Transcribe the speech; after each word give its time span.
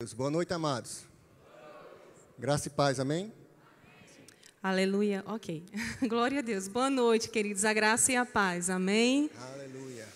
Deus. 0.00 0.12
Boa 0.12 0.30
noite, 0.30 0.54
amados. 0.54 1.00
Graça 2.38 2.68
e 2.68 2.70
paz, 2.70 3.00
amém? 3.00 3.32
Aleluia. 4.62 5.24
Ok. 5.26 5.66
Glória 6.08 6.38
a 6.38 6.40
Deus. 6.40 6.68
Boa 6.68 6.88
noite, 6.88 7.28
queridos. 7.28 7.64
A 7.64 7.72
graça 7.72 8.12
e 8.12 8.14
a 8.16 8.24
paz. 8.24 8.70
Amém. 8.70 9.28
Aleluia. 9.36 10.06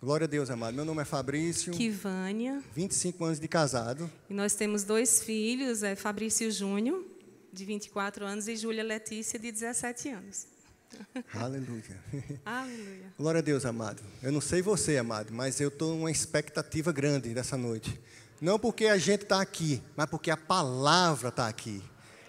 Glória 0.00 0.24
a 0.24 0.26
Deus, 0.26 0.48
amado. 0.48 0.74
Meu 0.74 0.86
nome 0.86 1.02
é 1.02 1.04
Fabrício. 1.04 1.70
Kivânia. 1.74 2.62
25 2.74 3.22
anos 3.26 3.38
de 3.38 3.46
casado. 3.46 4.10
E 4.30 4.32
nós 4.32 4.54
temos 4.54 4.84
dois 4.84 5.22
filhos, 5.22 5.82
é 5.82 5.94
Fabrício 5.94 6.50
Júnior, 6.50 7.04
de 7.52 7.66
24 7.66 8.24
anos, 8.24 8.48
e 8.48 8.56
Júlia 8.56 8.82
Letícia, 8.82 9.38
de 9.38 9.52
17 9.52 10.08
anos. 10.08 10.46
Aleluia. 11.34 12.02
Aleluia. 12.42 13.12
Glória 13.18 13.40
a 13.40 13.42
Deus, 13.42 13.66
amado. 13.66 14.02
Eu 14.22 14.32
não 14.32 14.40
sei 14.40 14.62
você, 14.62 14.96
amado, 14.96 15.30
mas 15.30 15.60
eu 15.60 15.68
estou 15.68 15.94
numa 15.94 16.10
expectativa 16.10 16.90
grande 16.90 17.34
dessa 17.34 17.58
noite. 17.58 18.00
Não 18.40 18.58
porque 18.58 18.86
a 18.86 18.98
gente 18.98 19.22
está 19.22 19.40
aqui, 19.40 19.82
mas 19.96 20.08
porque 20.08 20.30
a 20.30 20.36
palavra 20.36 21.28
está 21.28 21.48
aqui. 21.48 21.82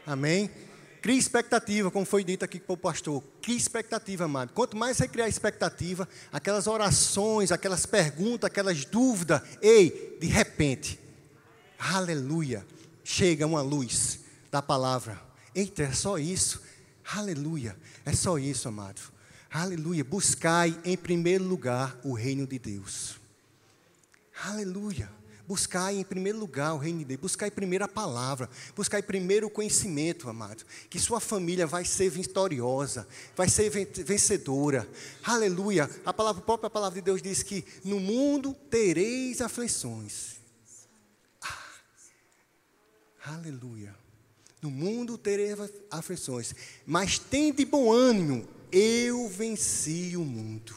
Amém? 0.05 0.49
Crie 1.01 1.17
expectativa, 1.17 1.89
como 1.89 2.05
foi 2.05 2.23
dito 2.23 2.43
aqui 2.43 2.59
para 2.59 2.73
o 2.73 2.77
pastor. 2.77 3.23
Crie 3.41 3.55
expectativa, 3.55 4.25
amado. 4.25 4.51
Quanto 4.53 4.75
mais 4.75 4.97
você 4.97 5.07
criar 5.07 5.29
expectativa, 5.29 6.07
aquelas 6.31 6.67
orações, 6.67 7.51
aquelas 7.51 7.85
perguntas, 7.85 8.47
aquelas 8.47 8.83
dúvidas, 8.83 9.41
ei, 9.61 10.17
de 10.19 10.27
repente, 10.27 10.99
aleluia, 11.77 12.65
chega 13.03 13.45
uma 13.45 13.61
luz 13.61 14.19
da 14.51 14.61
palavra. 14.61 15.21
Eita, 15.55 15.83
é 15.83 15.93
só 15.93 16.17
isso. 16.17 16.61
Aleluia, 17.13 17.77
é 18.05 18.11
só 18.11 18.37
isso, 18.37 18.67
amado. 18.67 19.01
Aleluia, 19.49 20.03
buscai 20.03 20.77
em 20.83 20.97
primeiro 20.97 21.43
lugar 21.43 21.97
o 22.03 22.13
reino 22.13 22.45
de 22.45 22.59
Deus. 22.59 23.15
Aleluia. 24.43 25.18
Buscai 25.49 25.95
em 25.95 26.03
primeiro 26.03 26.37
lugar 26.37 26.75
o 26.75 26.77
reino 26.77 26.99
de 26.99 27.05
Deus, 27.05 27.21
buscai 27.21 27.49
primeiro 27.49 27.83
a 27.83 27.87
palavra, 27.87 28.47
buscai 28.75 29.01
primeiro 29.01 29.47
o 29.47 29.49
conhecimento, 29.49 30.29
amado. 30.29 30.63
Que 30.87 30.99
sua 30.99 31.19
família 31.19 31.65
vai 31.65 31.83
ser 31.83 32.07
vitoriosa, 32.11 33.07
vai 33.35 33.49
ser 33.49 33.71
vencedora. 33.71 34.87
Aleluia. 35.23 35.89
A, 36.05 36.13
palavra, 36.13 36.39
a 36.39 36.45
própria 36.45 36.69
palavra 36.69 36.99
de 36.99 37.03
Deus 37.03 37.19
diz 37.19 37.41
que 37.41 37.65
no 37.83 37.99
mundo 37.99 38.53
tereis 38.69 39.41
aflições. 39.41 40.35
Ah. 41.41 43.33
Aleluia. 43.33 43.95
No 44.61 44.69
mundo 44.69 45.17
tereis 45.17 45.57
aflições, 45.89 46.53
mas 46.85 47.17
tende 47.17 47.65
bom 47.65 47.91
ânimo, 47.91 48.47
eu 48.71 49.27
venci 49.27 50.15
o 50.15 50.23
mundo. 50.23 50.75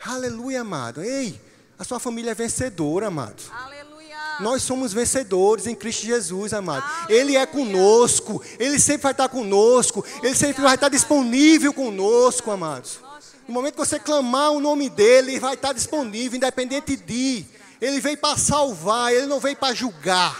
Aleluia, 0.00 0.62
amado. 0.62 1.00
Ei, 1.00 1.40
a 1.80 1.84
sua 1.84 1.98
família 1.98 2.32
é 2.32 2.34
vencedora, 2.34 3.06
amado. 3.06 3.42
Aleluia. 3.50 4.14
Nós 4.38 4.62
somos 4.62 4.92
vencedores 4.92 5.66
em 5.66 5.74
Cristo 5.74 6.04
Jesus, 6.04 6.52
amado. 6.52 6.84
Aleluia. 6.84 7.18
Ele 7.18 7.36
é 7.36 7.46
conosco, 7.46 8.42
Ele 8.58 8.78
sempre 8.78 9.04
vai 9.04 9.12
estar 9.12 9.30
conosco, 9.30 10.04
Ele 10.22 10.34
sempre 10.34 10.62
vai 10.62 10.74
estar 10.74 10.90
disponível 10.90 11.72
conosco, 11.72 12.50
amados. 12.50 13.00
No 13.48 13.54
momento 13.54 13.76
que 13.76 13.78
você 13.78 13.98
clamar 13.98 14.50
o 14.52 14.60
nome 14.60 14.90
dEle, 14.90 15.30
Ele 15.32 15.40
vai 15.40 15.54
estar 15.54 15.72
disponível, 15.72 16.36
independente 16.36 16.96
de. 16.96 17.46
Ele 17.80 17.98
veio 17.98 18.18
para 18.18 18.36
salvar, 18.36 19.14
Ele 19.14 19.24
não 19.24 19.40
veio 19.40 19.56
para 19.56 19.74
julgar. 19.74 20.38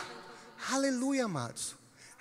Aleluia, 0.70 1.24
amados. 1.24 1.74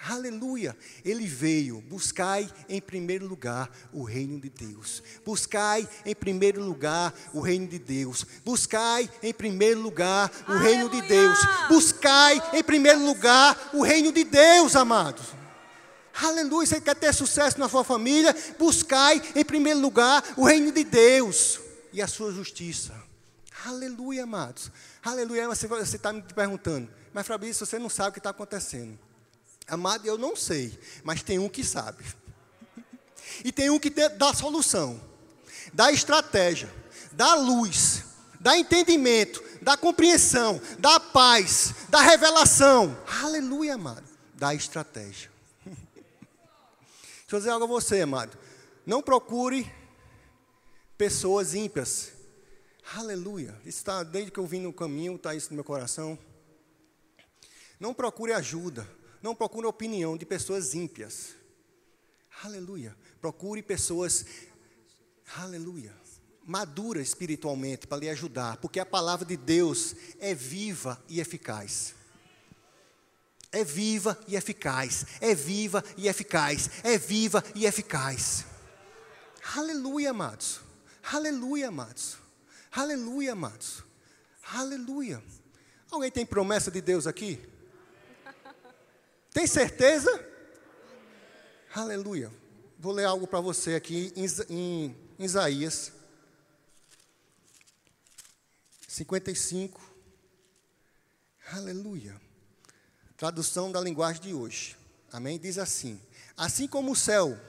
Aleluia! 0.08 0.78
Ele 1.04 1.28
veio. 1.28 1.82
Buscai 1.82 2.50
em 2.70 2.80
primeiro 2.80 3.28
lugar 3.28 3.70
o 3.92 4.04
reino 4.04 4.40
de 4.40 4.50
Deus. 4.50 5.04
Buscai 5.26 5.88
em 6.06 6.16
primeiro 6.16 6.64
lugar 6.64 7.14
o 7.34 7.42
reino 7.42 7.68
de 7.68 7.78
Deus. 7.78 8.26
Buscai 8.46 9.10
em 9.22 9.34
primeiro 9.34 9.82
lugar 9.82 10.32
o 10.48 10.52
Aleluia. 10.52 10.70
reino 10.70 10.90
de 10.90 11.02
Deus. 11.02 11.40
Buscai 11.68 12.42
em 12.54 12.64
primeiro 12.64 13.06
lugar 13.06 13.72
o 13.74 13.84
reino 13.84 14.12
de 14.14 14.24
Deus, 14.24 14.76
amados. 14.76 15.26
Aleluia! 16.14 16.66
Você 16.66 16.80
quer 16.80 16.96
ter 16.96 17.14
sucesso 17.14 17.60
na 17.60 17.68
sua 17.68 17.84
família? 17.84 18.34
Buscai 18.58 19.22
em 19.36 19.44
primeiro 19.44 19.80
lugar 19.80 20.24
o 20.38 20.46
reino 20.46 20.72
de 20.72 20.86
Deus 20.86 21.60
e 21.92 22.02
a 22.02 22.08
sua 22.08 22.32
justiça. 22.32 22.94
Aleluia, 23.66 24.24
amados. 24.24 24.72
Aleluia. 25.04 25.48
Você 25.50 25.68
está 25.98 26.14
me 26.14 26.22
perguntando, 26.22 26.90
mas 27.14 27.28
Fabrício, 27.28 27.66
você 27.66 27.78
não 27.78 27.90
sabe 27.90 28.10
o 28.10 28.14
que 28.14 28.20
está 28.20 28.30
acontecendo. 28.30 28.98
Amado, 29.70 30.06
eu 30.06 30.18
não 30.18 30.36
sei, 30.36 30.78
mas 31.04 31.24
tem 31.24 31.40
um 31.40 31.50
que 31.50 31.64
sabe. 31.64 32.04
E 33.46 33.52
tem 33.52 33.70
um 33.70 33.80
que 33.80 33.90
dá 33.90 34.34
solução, 34.34 35.00
dá 35.72 35.92
estratégia, 35.92 36.70
dá 37.12 37.36
luz, 37.36 38.04
dá 38.40 38.58
entendimento, 38.58 39.42
dá 39.62 39.78
compreensão, 39.78 40.60
dá 40.78 41.00
paz, 41.00 41.74
dá 41.90 42.02
revelação. 42.02 42.98
Aleluia, 43.24 43.76
amado. 43.76 44.04
Dá 44.34 44.54
estratégia. 44.54 45.30
Deixa 45.66 47.32
eu 47.32 47.40
dizer 47.40 47.52
algo 47.52 47.66
a 47.66 47.68
você, 47.68 48.02
amado. 48.02 48.38
Não 48.86 49.02
procure 49.02 49.72
pessoas 50.98 51.54
ímpias. 51.54 52.12
Aleluia. 52.96 53.56
Está, 53.66 54.04
desde 54.04 54.32
que 54.32 54.40
eu 54.40 54.46
vim 54.46 54.62
no 54.62 54.74
caminho, 54.74 55.16
está 55.16 55.36
isso 55.36 55.50
no 55.52 55.56
meu 55.56 55.64
coração. 55.64 56.18
Não 57.80 57.94
procure 57.94 58.34
ajuda. 58.34 58.86
Não 59.22 59.36
procure 59.36 59.66
a 59.66 59.70
opinião 59.70 60.18
de 60.18 60.26
pessoas 60.26 60.74
ímpias. 60.74 61.36
Aleluia. 62.44 62.96
Procure 63.20 63.62
pessoas, 63.62 64.26
aleluia, 65.36 65.94
maduras 66.46 67.10
espiritualmente 67.10 67.86
para 67.86 68.00
lhe 68.00 68.10
ajudar, 68.10 68.58
porque 68.58 68.80
a 68.80 68.86
palavra 68.86 69.26
de 69.26 69.36
Deus 69.36 69.94
é 70.20 70.34
viva 70.34 71.02
e 71.08 71.20
eficaz. 71.20 71.96
É 73.52 73.64
viva 73.64 74.18
e 74.28 74.36
eficaz. 74.36 75.06
É 75.20 75.34
viva 75.34 75.84
e 75.98 76.08
eficaz. 76.08 76.70
É 76.84 76.98
viva 76.98 77.44
e 77.56 77.66
eficaz. 77.66 78.46
Aleluia, 79.56 80.12
amados. 80.12 80.62
Aleluia, 81.12 81.70
amados. 81.70 82.18
Aleluia, 82.72 83.34
amados. 83.34 83.84
Aleluia. 84.52 85.24
Alguém 85.90 86.12
tem 86.12 86.26
promessa 86.26 86.70
de 86.70 86.82
Deus 86.82 87.08
aqui? 87.08 87.40
Tem 89.40 89.48
certeza? 89.48 90.12
Aleluia. 91.74 92.30
Vou 92.78 92.92
ler 92.92 93.06
algo 93.06 93.26
para 93.26 93.40
você 93.40 93.74
aqui 93.74 94.12
em, 94.50 94.94
Isaías 95.18 95.94
55. 98.86 99.80
Aleluia. 101.54 102.20
Tradução 103.16 103.72
da 103.72 103.80
linguagem 103.80 104.22
de 104.24 104.34
hoje. 104.34 104.76
Amém? 105.10 105.40
Diz 105.40 105.58
assim: 105.58 106.02
Assim 106.36 106.68
como 106.68 106.92
o 106.92 106.96
céu 106.96 107.40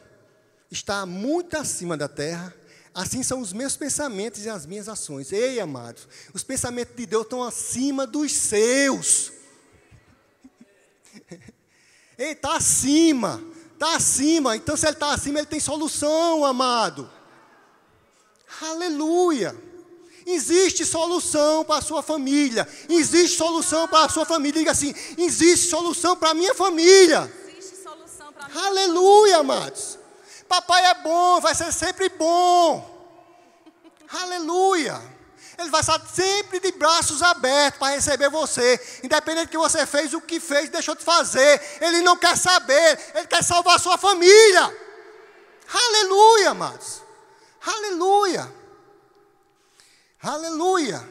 está 0.71 1.05
muito 1.05 1.57
acima 1.57 1.97
da 1.97 2.07
terra, 2.07 2.55
assim 2.95 3.25
são 3.25 3.41
os 3.41 3.53
meus 3.53 3.77
pensamentos 3.77 4.45
e 4.45 4.49
as 4.49 4.65
minhas 4.65 4.89
ações. 4.89 5.33
Ei, 5.33 5.59
amados, 5.59 6.07
os 6.33 6.45
pensamentos 6.45 6.95
de 6.95 7.05
Deus 7.05 7.25
estão 7.25 7.43
acima 7.43 8.07
dos 8.07 8.31
seus. 8.31 9.33
Ele 12.21 12.33
está 12.33 12.57
acima, 12.57 13.43
está 13.73 13.97
acima. 13.97 14.55
Então, 14.55 14.77
se 14.77 14.85
ele 14.85 14.93
está 14.93 15.15
acima, 15.15 15.39
ele 15.39 15.47
tem 15.47 15.59
solução, 15.59 16.45
amado. 16.45 17.11
Aleluia. 18.61 19.57
Existe 20.27 20.85
solução 20.85 21.65
para 21.65 21.79
a 21.79 21.81
sua 21.81 22.03
família. 22.03 22.69
Existe 22.91 23.39
solução 23.39 23.89
para 23.89 24.05
a 24.05 24.09
sua 24.11 24.27
família. 24.27 24.61
Diga 24.61 24.73
assim: 24.73 24.95
existe 25.17 25.71
solução 25.71 26.15
para 26.15 26.33
a 26.33 26.35
minha 26.35 26.55
família. 26.55 27.21
Minha 27.23 28.67
Aleluia, 28.67 29.39
amados. 29.39 29.99
Papai 30.47 30.85
é 30.85 30.95
bom, 31.03 31.41
vai 31.41 31.55
ser 31.55 31.73
sempre 31.73 32.11
bom. 32.11 32.87
Aleluia. 34.13 35.01
Ele 35.61 35.69
vai 35.69 35.83
estar 35.83 36.01
sempre 36.07 36.59
de 36.59 36.73
braços 36.73 37.23
abertos 37.23 37.79
para 37.79 37.95
receber 37.95 38.31
você. 38.31 38.81
Independente 39.05 39.49
do 39.49 39.51
que 39.51 39.59
você 39.59 39.85
fez, 39.85 40.15
o 40.15 40.21
que 40.21 40.41
fez, 40.41 40.71
deixou 40.71 40.95
de 40.95 41.05
fazer. 41.05 41.61
Ele 41.83 42.01
não 42.01 42.17
quer 42.17 42.37
saber. 42.39 42.99
Ele 43.15 43.27
quer 43.27 43.45
salvar 43.45 43.77
a 43.77 43.79
sua 43.79 43.99
família. 43.99 44.75
Aleluia, 45.71 46.51
amados. 46.51 47.03
Aleluia. 47.61 48.55
Aleluia. 50.23 51.07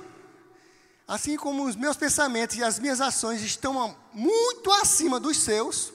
Assim 1.07 1.37
como 1.37 1.65
os 1.65 1.75
meus 1.75 1.95
pensamentos 1.95 2.55
e 2.55 2.63
as 2.63 2.79
minhas 2.79 2.99
ações 2.99 3.43
estão 3.43 3.95
muito 4.11 4.71
acima 4.71 5.19
dos 5.19 5.37
seus, 5.37 5.93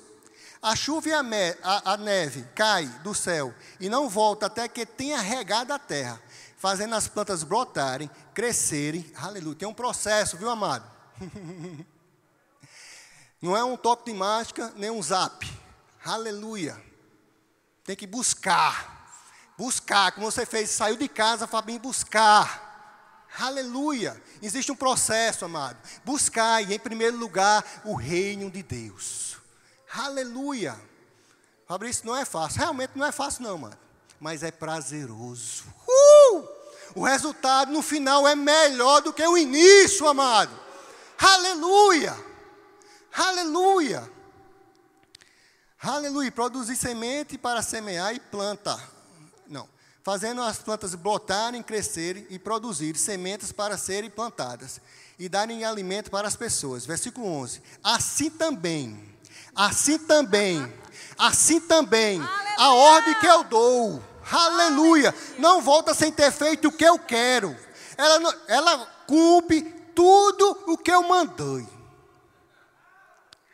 a 0.62 0.76
chuva 0.76 1.08
e 1.08 1.12
a, 1.12 1.24
a, 1.62 1.92
a 1.94 1.96
neve 1.96 2.46
cai 2.54 2.86
do 3.02 3.14
céu 3.14 3.52
e 3.80 3.88
não 3.88 4.08
volta 4.08 4.46
até 4.46 4.68
que 4.68 4.86
tenha 4.86 5.20
regado 5.20 5.72
a 5.72 5.78
terra 5.78 6.22
fazendo 6.64 6.94
as 6.94 7.06
plantas 7.06 7.42
brotarem, 7.42 8.10
crescerem. 8.32 9.04
Aleluia. 9.16 9.54
Tem 9.54 9.68
um 9.68 9.74
processo, 9.74 10.38
viu, 10.38 10.48
amado? 10.48 10.90
Não 13.38 13.54
é 13.54 13.62
um 13.62 13.76
toque 13.76 14.10
de 14.10 14.16
mágica, 14.16 14.72
nem 14.74 14.90
um 14.90 15.02
zap. 15.02 15.46
Aleluia. 16.02 16.82
Tem 17.84 17.94
que 17.94 18.06
buscar. 18.06 19.12
Buscar, 19.58 20.12
como 20.12 20.32
você 20.32 20.46
fez, 20.46 20.70
saiu 20.70 20.96
de 20.96 21.06
casa, 21.06 21.46
Fabinho, 21.46 21.80
buscar. 21.80 23.28
Aleluia. 23.38 24.18
Existe 24.40 24.72
um 24.72 24.76
processo, 24.76 25.44
amado. 25.44 25.76
Buscai, 26.02 26.62
em 26.72 26.78
primeiro 26.78 27.18
lugar, 27.18 27.62
o 27.84 27.94
reino 27.94 28.50
de 28.50 28.62
Deus. 28.62 29.36
Aleluia. 29.92 30.80
Fabrício, 31.68 32.06
não 32.06 32.16
é 32.16 32.24
fácil. 32.24 32.60
Realmente 32.60 32.92
não 32.96 33.04
é 33.04 33.12
fácil, 33.12 33.42
não, 33.42 33.58
mano. 33.58 33.76
Mas 34.18 34.42
é 34.42 34.50
prazeroso. 34.50 35.64
Uh! 35.86 36.03
O 36.94 37.04
resultado 37.04 37.72
no 37.72 37.82
final 37.82 38.26
é 38.26 38.34
melhor 38.34 39.02
do 39.02 39.12
que 39.12 39.26
o 39.26 39.36
início, 39.36 40.06
amado. 40.06 40.52
Aleluia. 41.18 42.16
Aleluia. 43.12 44.10
Aleluia. 45.82 46.30
Produzir 46.30 46.76
semente 46.76 47.36
para 47.36 47.62
semear 47.62 48.14
e 48.14 48.20
planta. 48.20 48.78
Não. 49.46 49.68
Fazendo 50.02 50.42
as 50.42 50.58
plantas 50.58 50.94
brotarem, 50.94 51.62
crescerem 51.62 52.26
e 52.30 52.38
produzir 52.38 52.96
sementes 52.96 53.52
para 53.52 53.78
serem 53.78 54.10
plantadas 54.10 54.80
e 55.18 55.28
darem 55.28 55.64
alimento 55.64 56.10
para 56.10 56.28
as 56.28 56.36
pessoas. 56.36 56.84
Versículo 56.84 57.26
11. 57.26 57.62
Assim 57.82 58.30
também, 58.30 59.16
assim 59.54 59.98
também, 59.98 60.72
assim 61.16 61.60
também, 61.60 62.20
Aleluia. 62.20 62.54
a 62.58 62.74
ordem 62.74 63.14
que 63.20 63.26
eu 63.26 63.44
dou, 63.44 64.02
aleluia, 64.30 65.14
não 65.38 65.60
volta 65.60 65.94
sem 65.94 66.10
ter 66.10 66.32
feito 66.32 66.68
o 66.68 66.72
que 66.72 66.84
eu 66.84 66.98
quero. 66.98 67.56
Ela, 67.96 68.34
ela 68.48 68.78
cumpre 69.06 69.62
tudo 69.94 70.64
o 70.66 70.76
que 70.76 70.90
eu 70.90 71.02
mandei. 71.02 71.66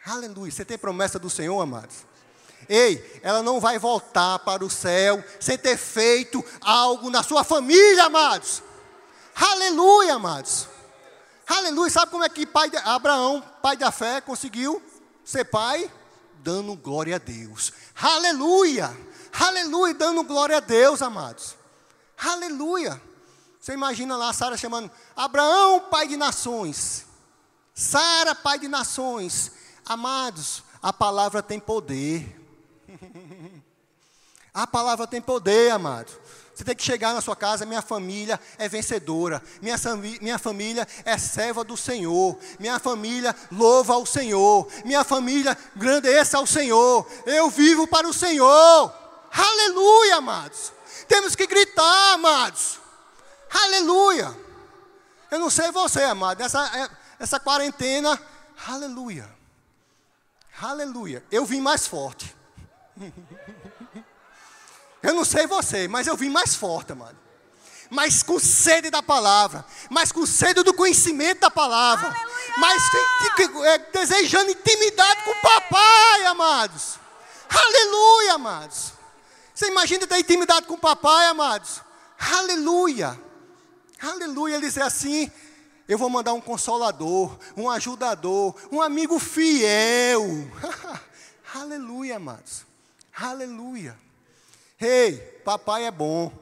Aleluia. 0.05 0.51
Você 0.51 0.65
tem 0.65 0.79
promessa 0.79 1.19
do 1.19 1.29
Senhor, 1.29 1.61
amados? 1.61 1.97
Ei, 2.69 3.21
ela 3.23 3.43
não 3.43 3.61
vai 3.61 3.79
voltar 3.79 4.39
para 4.41 4.65
o 4.65 4.71
céu 4.71 5.23
sem 5.39 5.59
ter 5.59 5.77
feito 5.77 6.45
algo 6.61 7.11
na 7.11 7.23
sua 7.23 7.43
família, 7.45 8.05
amados. 8.05 8.63
Aleluia, 9.35 10.15
amados. 10.15 10.69
Aleluia. 11.47 11.91
Sabe 11.91 12.11
como 12.13 12.25
é 12.25 12.29
que 12.29 12.47
pai 12.47 12.71
de, 12.71 12.77
Abraão, 12.79 13.43
pai 13.63 13.77
da 13.77 13.91
fé, 13.91 14.21
conseguiu 14.21 14.83
ser 15.25 15.45
pai? 15.45 15.91
Dando 16.43 16.77
glória 16.77 17.17
a 17.17 17.19
Deus. 17.19 17.73
Aleluia. 18.01 18.97
Aleluia, 19.33 19.95
dando 19.95 20.23
glória 20.25 20.57
a 20.57 20.61
Deus, 20.61 21.03
amados. 21.03 21.57
Aleluia. 22.19 23.01
Você 23.61 23.73
imagina 23.73 24.17
lá 24.17 24.33
Sara 24.33 24.57
chamando 24.57 24.91
Abraão, 25.15 25.81
pai 25.91 26.09
de 26.09 26.17
nações. 26.17 27.07
Sara, 27.75 28.35
pai 28.35 28.59
de 28.59 28.69
nações. 28.69 29.53
Amados, 29.85 30.63
a 30.83 30.93
palavra 30.93 31.43
tem 31.43 31.61
poder. 31.61 32.39
A 34.53 34.67
palavra 34.67 35.07
tem 35.07 35.21
poder, 35.21 35.71
amado. 35.71 36.11
Você 36.53 36.65
tem 36.65 36.75
que 36.75 36.83
chegar 36.83 37.15
na 37.15 37.21
sua 37.21 37.37
casa, 37.37 37.65
minha 37.65 37.81
família 37.81 38.39
é 38.59 38.69
vencedora, 38.69 39.43
minha, 39.63 39.77
minha 40.21 40.39
família 40.39 40.87
é 41.07 41.17
serva 41.17 41.65
do 41.65 41.75
Senhor, 41.77 42.39
minha 42.59 42.79
família 42.79 43.35
louva 43.51 43.95
ao 43.95 44.05
Senhor, 44.05 44.69
minha 44.85 45.03
família 45.03 45.57
grandeça 45.75 46.37
ao 46.37 46.47
Senhor, 46.47 47.07
eu 47.25 47.49
vivo 47.49 47.87
para 47.87 48.07
o 48.07 48.13
Senhor. 48.13 48.93
Aleluia, 49.33 50.17
amados. 50.17 50.73
Temos 51.07 51.35
que 51.35 51.47
gritar, 51.47 52.15
amados. 52.15 52.79
Aleluia. 53.51 54.37
Eu 55.31 55.39
não 55.39 55.51
sei 55.51 55.71
você, 55.71 56.03
amado, 56.03 56.41
essa, 56.41 56.65
é, 56.77 56.89
essa 57.19 57.39
quarentena, 57.39 58.21
aleluia. 58.67 59.29
Aleluia. 60.61 61.25
Eu 61.31 61.45
vim 61.47 61.61
mais 61.61 61.87
forte. 61.87 62.35
Eu 65.03 65.15
não 65.15 65.25
sei 65.25 65.47
você, 65.47 65.89
mas 65.89 66.07
eu 66.07 66.15
vim 66.15 66.29
mais 66.29 66.55
forte, 66.55 66.93
mano. 66.93 67.19
Mais 67.89 68.23
com 68.23 68.39
sede 68.39 68.91
da 68.91 69.03
palavra, 69.03 69.65
mais 69.89 70.13
com 70.13 70.27
sede 70.27 70.63
do 70.63 70.75
conhecimento 70.75 71.41
da 71.41 71.51
palavra, 71.51 72.09
Aleluia! 72.09 72.59
mais 72.59 72.83
é, 73.65 73.79
desejando 73.79 74.51
intimidade 74.51 75.25
com 75.25 75.31
o 75.31 75.41
papai, 75.41 76.27
amados. 76.27 76.99
Aleluia, 77.49 78.35
amados. 78.35 78.93
Você 79.61 79.67
imagina 79.67 80.07
ter 80.07 80.19
intimidade 80.19 80.67
com 80.67 80.73
o 80.73 80.79
papai, 80.79 81.27
amados? 81.27 81.83
Aleluia. 82.19 83.21
Aleluia. 84.01 84.57
Ele 84.57 84.67
diz 84.67 84.79
assim: 84.79 85.31
eu 85.87 85.99
vou 85.99 86.09
mandar 86.09 86.33
um 86.33 86.41
consolador, 86.41 87.39
um 87.55 87.69
ajudador, 87.69 88.55
um 88.73 88.81
amigo 88.81 89.19
fiel. 89.19 90.25
Aleluia, 91.55 92.17
amados. 92.17 92.65
Aleluia. 93.15 93.95
Ei, 94.81 95.19
papai 95.45 95.85
é 95.85 95.91
bom. 95.91 96.33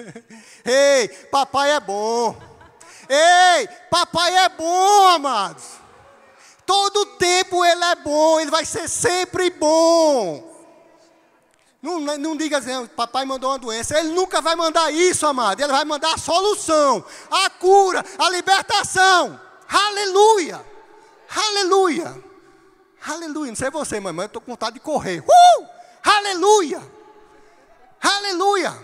Ei, 0.64 1.08
papai 1.30 1.72
é 1.72 1.80
bom. 1.80 2.34
Ei, 3.06 3.68
papai 3.90 4.34
é 4.34 4.48
bom, 4.48 5.08
amados. 5.08 5.74
Todo 6.64 7.04
tempo 7.18 7.62
ele 7.62 7.84
é 7.84 7.96
bom, 7.96 8.40
ele 8.40 8.50
vai 8.50 8.64
ser 8.64 8.88
sempre 8.88 9.50
bom. 9.50 10.55
Não, 11.86 12.00
não 12.18 12.36
diga 12.36 12.58
assim, 12.58 12.84
papai 12.96 13.24
mandou 13.24 13.48
uma 13.48 13.60
doença. 13.60 13.96
Ele 13.96 14.08
nunca 14.08 14.40
vai 14.40 14.56
mandar 14.56 14.90
isso, 14.92 15.24
amado. 15.24 15.60
Ele 15.60 15.70
vai 15.70 15.84
mandar 15.84 16.14
a 16.14 16.18
solução, 16.18 17.04
a 17.30 17.48
cura, 17.48 18.04
a 18.18 18.28
libertação. 18.28 19.40
Aleluia. 19.68 20.66
Aleluia. 21.30 22.24
Aleluia. 23.06 23.52
Não 23.52 23.56
sei 23.56 23.70
você, 23.70 24.00
mamãe, 24.00 24.24
eu 24.24 24.26
estou 24.26 24.42
com 24.42 24.50
vontade 24.50 24.74
de 24.74 24.80
correr. 24.80 25.20
Uh! 25.20 25.68
Aleluia! 26.02 26.82
Aleluia! 28.00 28.76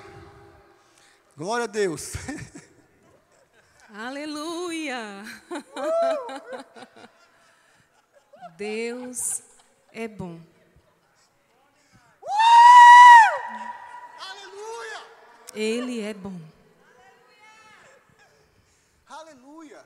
Glória 1.37 1.65
a 1.65 1.67
Deus. 1.67 2.13
Aleluia! 3.93 5.25
Deus 8.57 9.43
é 9.93 10.07
bom. 10.07 10.41
Aleluia! 14.19 15.07
Ele 15.55 16.01
é 16.01 16.15
bom. 16.15 16.41
Aleluia! 19.07 19.85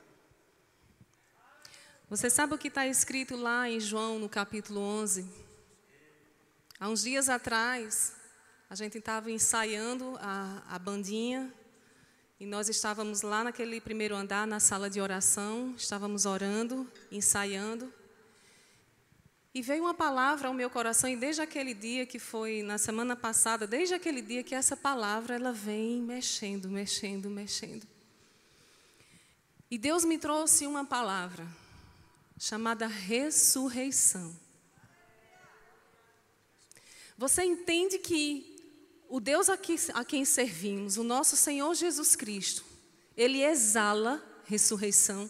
Você 2.09 2.29
sabe 2.29 2.53
o 2.53 2.57
que 2.57 2.69
está 2.69 2.87
escrito 2.87 3.35
lá 3.35 3.69
em 3.69 3.79
João, 3.79 4.19
no 4.19 4.29
capítulo 4.29 4.79
11? 4.79 5.29
Há 6.79 6.87
uns 6.87 7.01
dias 7.01 7.27
atrás, 7.27 8.15
a 8.69 8.75
gente 8.75 8.99
estava 8.99 9.29
ensaiando 9.29 10.17
a, 10.21 10.63
a 10.69 10.79
bandinha 10.79 11.53
e 12.39 12.45
nós 12.45 12.69
estávamos 12.69 13.21
lá 13.21 13.43
naquele 13.43 13.81
primeiro 13.81 14.15
andar, 14.15 14.47
na 14.47 14.61
sala 14.61 14.89
de 14.89 15.01
oração, 15.01 15.73
estávamos 15.75 16.25
orando, 16.25 16.89
ensaiando. 17.11 17.91
E 19.57 19.61
veio 19.63 19.85
uma 19.85 19.93
palavra 19.95 20.49
ao 20.49 20.53
meu 20.53 20.69
coração, 20.69 21.09
e 21.09 21.15
desde 21.15 21.41
aquele 21.41 21.73
dia 21.73 22.05
que 22.05 22.19
foi 22.19 22.61
na 22.61 22.77
semana 22.77 23.15
passada, 23.15 23.65
desde 23.65 23.95
aquele 23.95 24.21
dia 24.21 24.43
que 24.43 24.53
essa 24.53 24.77
palavra 24.77 25.33
ela 25.33 25.51
vem 25.51 25.99
mexendo, 25.99 26.69
mexendo, 26.69 27.27
mexendo. 27.27 27.87
E 29.71 29.75
Deus 29.75 30.05
me 30.05 30.19
trouxe 30.19 30.67
uma 30.67 30.85
palavra 30.85 31.47
chamada 32.37 32.85
ressurreição. 32.85 34.31
Você 37.17 37.43
entende 37.43 37.97
que 37.97 38.55
o 39.09 39.19
Deus 39.19 39.49
a, 39.49 39.57
a 39.95 40.05
quem 40.05 40.23
servimos, 40.23 40.97
o 40.97 41.03
nosso 41.03 41.35
Senhor 41.35 41.73
Jesus 41.73 42.15
Cristo, 42.15 42.63
ele 43.17 43.41
exala 43.43 44.23
ressurreição. 44.45 45.27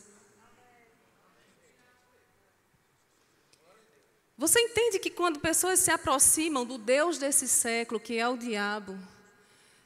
Você 4.38 4.60
entende 4.60 5.00
que 5.00 5.10
quando 5.10 5.40
pessoas 5.40 5.80
se 5.80 5.90
aproximam 5.90 6.64
do 6.64 6.78
Deus 6.78 7.18
desse 7.18 7.48
século, 7.48 8.00
que 8.00 8.20
é 8.20 8.28
o 8.28 8.38
diabo, 8.38 8.98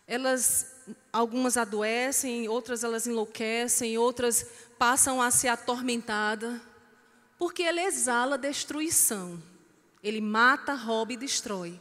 elas 0.06 0.76
algumas 1.14 1.56
adoecem, 1.56 2.50
outras 2.50 2.84
elas 2.84 3.08
enlouquecem, 3.08 3.98
outras 3.98 4.46
passam 4.78 5.22
a 5.22 5.32
ser 5.32 5.48
atormentadas, 5.48 6.60
porque 7.38 7.64
ele 7.64 7.80
exala 7.80 8.38
destruição. 8.38 9.42
Ele 10.04 10.20
mata, 10.20 10.74
rouba 10.74 11.14
e 11.14 11.18
destrói. 11.18 11.80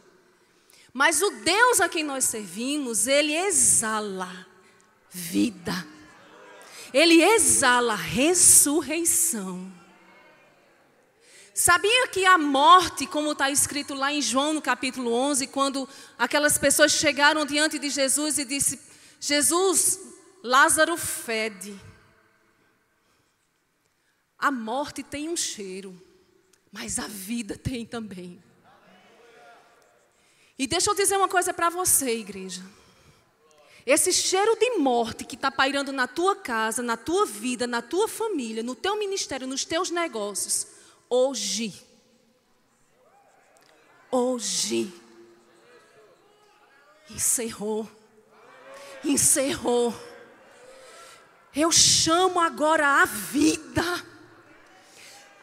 Mas 0.93 1.21
o 1.21 1.29
Deus 1.29 1.81
a 1.81 1.89
quem 1.89 2.03
nós 2.03 2.25
servimos, 2.25 3.07
ele 3.07 3.33
exala 3.35 4.47
vida. 5.09 5.73
Ele 6.93 7.21
exala 7.21 7.95
ressurreição. 7.95 9.80
Sabia 11.53 12.07
que 12.07 12.25
a 12.25 12.37
morte, 12.37 13.05
como 13.05 13.33
está 13.33 13.49
escrito 13.51 13.93
lá 13.93 14.11
em 14.11 14.21
João 14.21 14.53
no 14.53 14.61
capítulo 14.61 15.11
11, 15.11 15.47
quando 15.47 15.87
aquelas 16.17 16.57
pessoas 16.57 16.93
chegaram 16.93 17.45
diante 17.45 17.77
de 17.77 17.89
Jesus 17.89 18.37
e 18.37 18.45
disse: 18.45 18.79
Jesus, 19.19 19.99
Lázaro 20.41 20.95
fede. 20.95 21.79
A 24.39 24.49
morte 24.49 25.03
tem 25.03 25.29
um 25.29 25.37
cheiro, 25.37 25.95
mas 26.71 26.97
a 26.97 27.07
vida 27.07 27.57
tem 27.57 27.85
também. 27.85 28.41
E 30.57 30.65
deixa 30.65 30.89
eu 30.89 30.95
dizer 30.95 31.17
uma 31.17 31.27
coisa 31.27 31.53
para 31.53 31.69
você, 31.69 32.17
igreja. 32.17 32.63
Esse 33.85 34.13
cheiro 34.13 34.55
de 34.57 34.77
morte 34.77 35.25
que 35.25 35.35
está 35.35 35.51
pairando 35.51 35.91
na 35.91 36.07
tua 36.07 36.35
casa, 36.35 36.81
na 36.81 36.95
tua 36.95 37.25
vida, 37.25 37.67
na 37.67 37.81
tua 37.81 38.07
família, 38.07 38.63
no 38.63 38.75
teu 38.75 38.97
ministério, 38.97 39.47
nos 39.47 39.65
teus 39.65 39.89
negócios, 39.89 40.67
hoje. 41.11 41.73
Hoje. 44.09 44.93
Encerrou. 47.09 47.89
Encerrou. 49.03 49.93
Eu 51.53 51.69
chamo 51.69 52.39
agora 52.39 53.01
a 53.01 53.05
vida. 53.05 53.83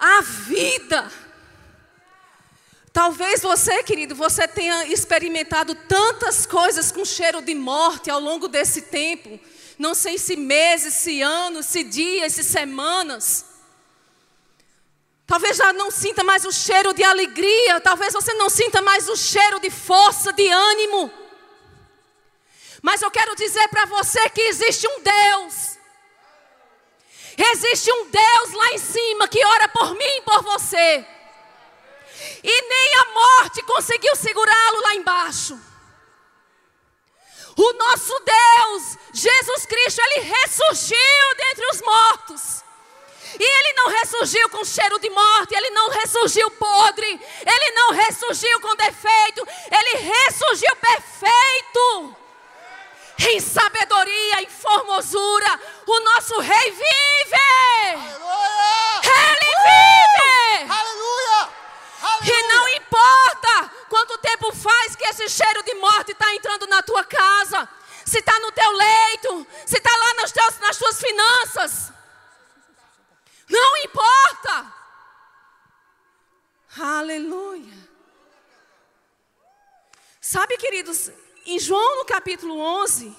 A 0.00 0.22
vida. 0.22 1.12
Talvez 2.90 3.42
você, 3.42 3.82
querido, 3.82 4.14
você 4.14 4.48
tenha 4.48 4.86
experimentado 4.86 5.74
tantas 5.74 6.46
coisas 6.46 6.90
com 6.90 7.04
cheiro 7.04 7.42
de 7.42 7.54
morte 7.54 8.10
ao 8.10 8.18
longo 8.18 8.48
desse 8.48 8.82
tempo. 8.82 9.38
Não 9.78 9.94
sei 9.94 10.16
se 10.16 10.34
meses, 10.34 10.94
se 10.94 11.20
anos, 11.20 11.66
se 11.66 11.84
dias, 11.84 12.32
se 12.32 12.42
semanas. 12.42 13.47
Talvez 15.28 15.56
já 15.58 15.72
não 15.72 15.92
sinta 15.92 16.24
mais 16.24 16.44
o 16.44 16.50
cheiro 16.50 16.92
de 16.92 17.04
alegria, 17.04 17.80
talvez 17.80 18.12
você 18.12 18.32
não 18.34 18.50
sinta 18.50 18.82
mais 18.82 19.08
o 19.08 19.14
cheiro 19.14 19.60
de 19.60 19.70
força, 19.70 20.32
de 20.32 20.48
ânimo. 20.48 21.12
Mas 22.82 23.02
eu 23.02 23.10
quero 23.12 23.36
dizer 23.36 23.68
para 23.68 23.84
você 23.84 24.28
que 24.30 24.40
existe 24.40 24.88
um 24.88 25.00
Deus. 25.00 25.78
Existe 27.52 27.92
um 27.92 28.10
Deus 28.10 28.52
lá 28.52 28.68
em 28.72 28.78
cima 28.78 29.28
que 29.28 29.44
ora 29.44 29.68
por 29.68 29.94
mim 29.94 30.16
e 30.16 30.22
por 30.22 30.42
você 30.42 31.06
e 32.42 32.62
nem 32.62 32.94
a 32.94 33.04
morte 33.12 33.62
conseguiu 33.62 34.14
segurá-lo 34.16 34.80
lá 34.82 34.94
embaixo. 34.94 35.58
O 37.56 37.72
nosso 37.72 38.14
Deus, 38.20 38.98
Jesus 39.12 39.66
Cristo, 39.66 40.00
ele 40.00 40.20
ressurgiu 40.20 41.34
dentre 41.36 41.66
os 41.72 41.82
mortos. 41.82 42.64
E 43.38 43.42
ele 43.42 43.72
não 43.74 43.88
ressurgiu 43.88 44.48
com 44.48 44.64
cheiro 44.64 44.98
de 44.98 45.10
morte, 45.10 45.54
ele 45.54 45.70
não 45.70 45.88
ressurgiu 45.90 46.50
podre, 46.52 47.20
ele 47.46 47.70
não 47.72 47.92
ressurgiu 47.92 48.60
com 48.60 48.74
defeito, 48.76 49.46
ele 49.70 49.98
ressurgiu 49.98 50.76
perfeito. 50.76 52.16
Em 53.18 53.40
sabedoria, 53.40 54.42
em 54.42 54.48
formosura, 54.48 55.60
o 55.86 56.00
nosso 56.00 56.38
rei 56.38 56.70
vive. 56.70 57.38
Aleluia! 57.94 59.00
Ele 59.02 59.50
vive! 59.66 60.72
Aleluia! 60.72 61.58
E 62.24 62.42
não 62.48 62.68
importa 62.68 63.70
quanto 63.88 64.18
tempo 64.18 64.54
faz 64.54 64.94
que 64.94 65.06
esse 65.08 65.28
cheiro 65.28 65.62
de 65.64 65.74
morte 65.74 66.12
está 66.12 66.32
entrando 66.34 66.66
na 66.68 66.80
tua 66.82 67.04
casa, 67.04 67.68
se 68.04 68.18
está 68.18 68.38
no 68.38 68.52
teu 68.52 68.70
leito, 68.70 69.46
se 69.66 69.78
está 69.78 69.90
lá 69.90 70.14
nas, 70.14 70.32
teus, 70.32 70.58
nas 70.60 70.76
tuas 70.76 71.00
finanças. 71.00 71.97
Não 73.48 73.76
importa. 73.78 74.74
Aleluia. 76.78 77.88
Sabe, 80.20 80.56
queridos, 80.58 81.10
em 81.46 81.58
João 81.58 81.96
no 81.96 82.04
capítulo 82.04 82.58
11, 82.58 83.16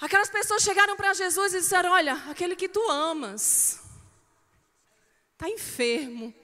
aquelas 0.00 0.30
pessoas 0.30 0.62
chegaram 0.62 0.96
para 0.96 1.12
Jesus 1.12 1.54
e 1.54 1.60
disseram: 1.60 1.90
Olha, 1.90 2.14
aquele 2.30 2.54
que 2.54 2.68
tu 2.68 2.80
amas 2.90 3.80
está 5.32 5.48
enfermo. 5.48 6.34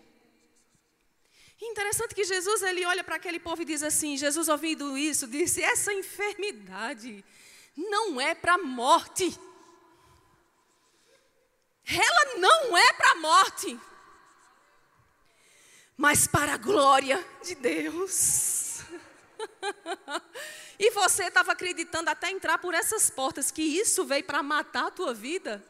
Interessante 1.61 2.15
que 2.15 2.25
Jesus 2.25 2.63
ele 2.63 2.85
olha 2.85 3.03
para 3.03 3.17
aquele 3.17 3.41
povo 3.41 3.63
e 3.63 3.65
diz 3.65 3.83
assim: 3.83 4.17
Jesus 4.17 4.49
ouvindo 4.49 4.99
isso, 4.99 5.27
disse: 5.27 5.63
essa 5.63 5.93
enfermidade 5.93 7.25
não 7.77 8.21
é 8.21 8.35
para 8.35 8.55
a 8.55 8.59
morte. 8.59 9.39
Ela 11.87 12.39
não 12.39 12.77
é 12.77 12.93
para 12.95 13.11
a 13.13 13.15
morte, 13.17 13.79
mas 15.97 16.27
para 16.27 16.55
a 16.55 16.57
glória 16.57 17.25
de 17.43 17.55
Deus. 17.55 18.81
e 20.79 20.91
você 20.91 21.25
estava 21.25 21.53
acreditando 21.53 22.09
até 22.11 22.31
entrar 22.31 22.59
por 22.59 22.75
essas 22.75 23.11
portas 23.11 23.51
que 23.51 23.63
isso 23.63 24.05
veio 24.05 24.25
para 24.25 24.43
matar 24.43 24.87
a 24.87 24.91
tua 24.91 25.13
vida? 25.13 25.65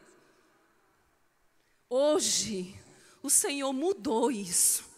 Hoje, 1.90 2.80
o 3.22 3.28
Senhor 3.28 3.72
mudou 3.72 4.30
isso. 4.30 4.93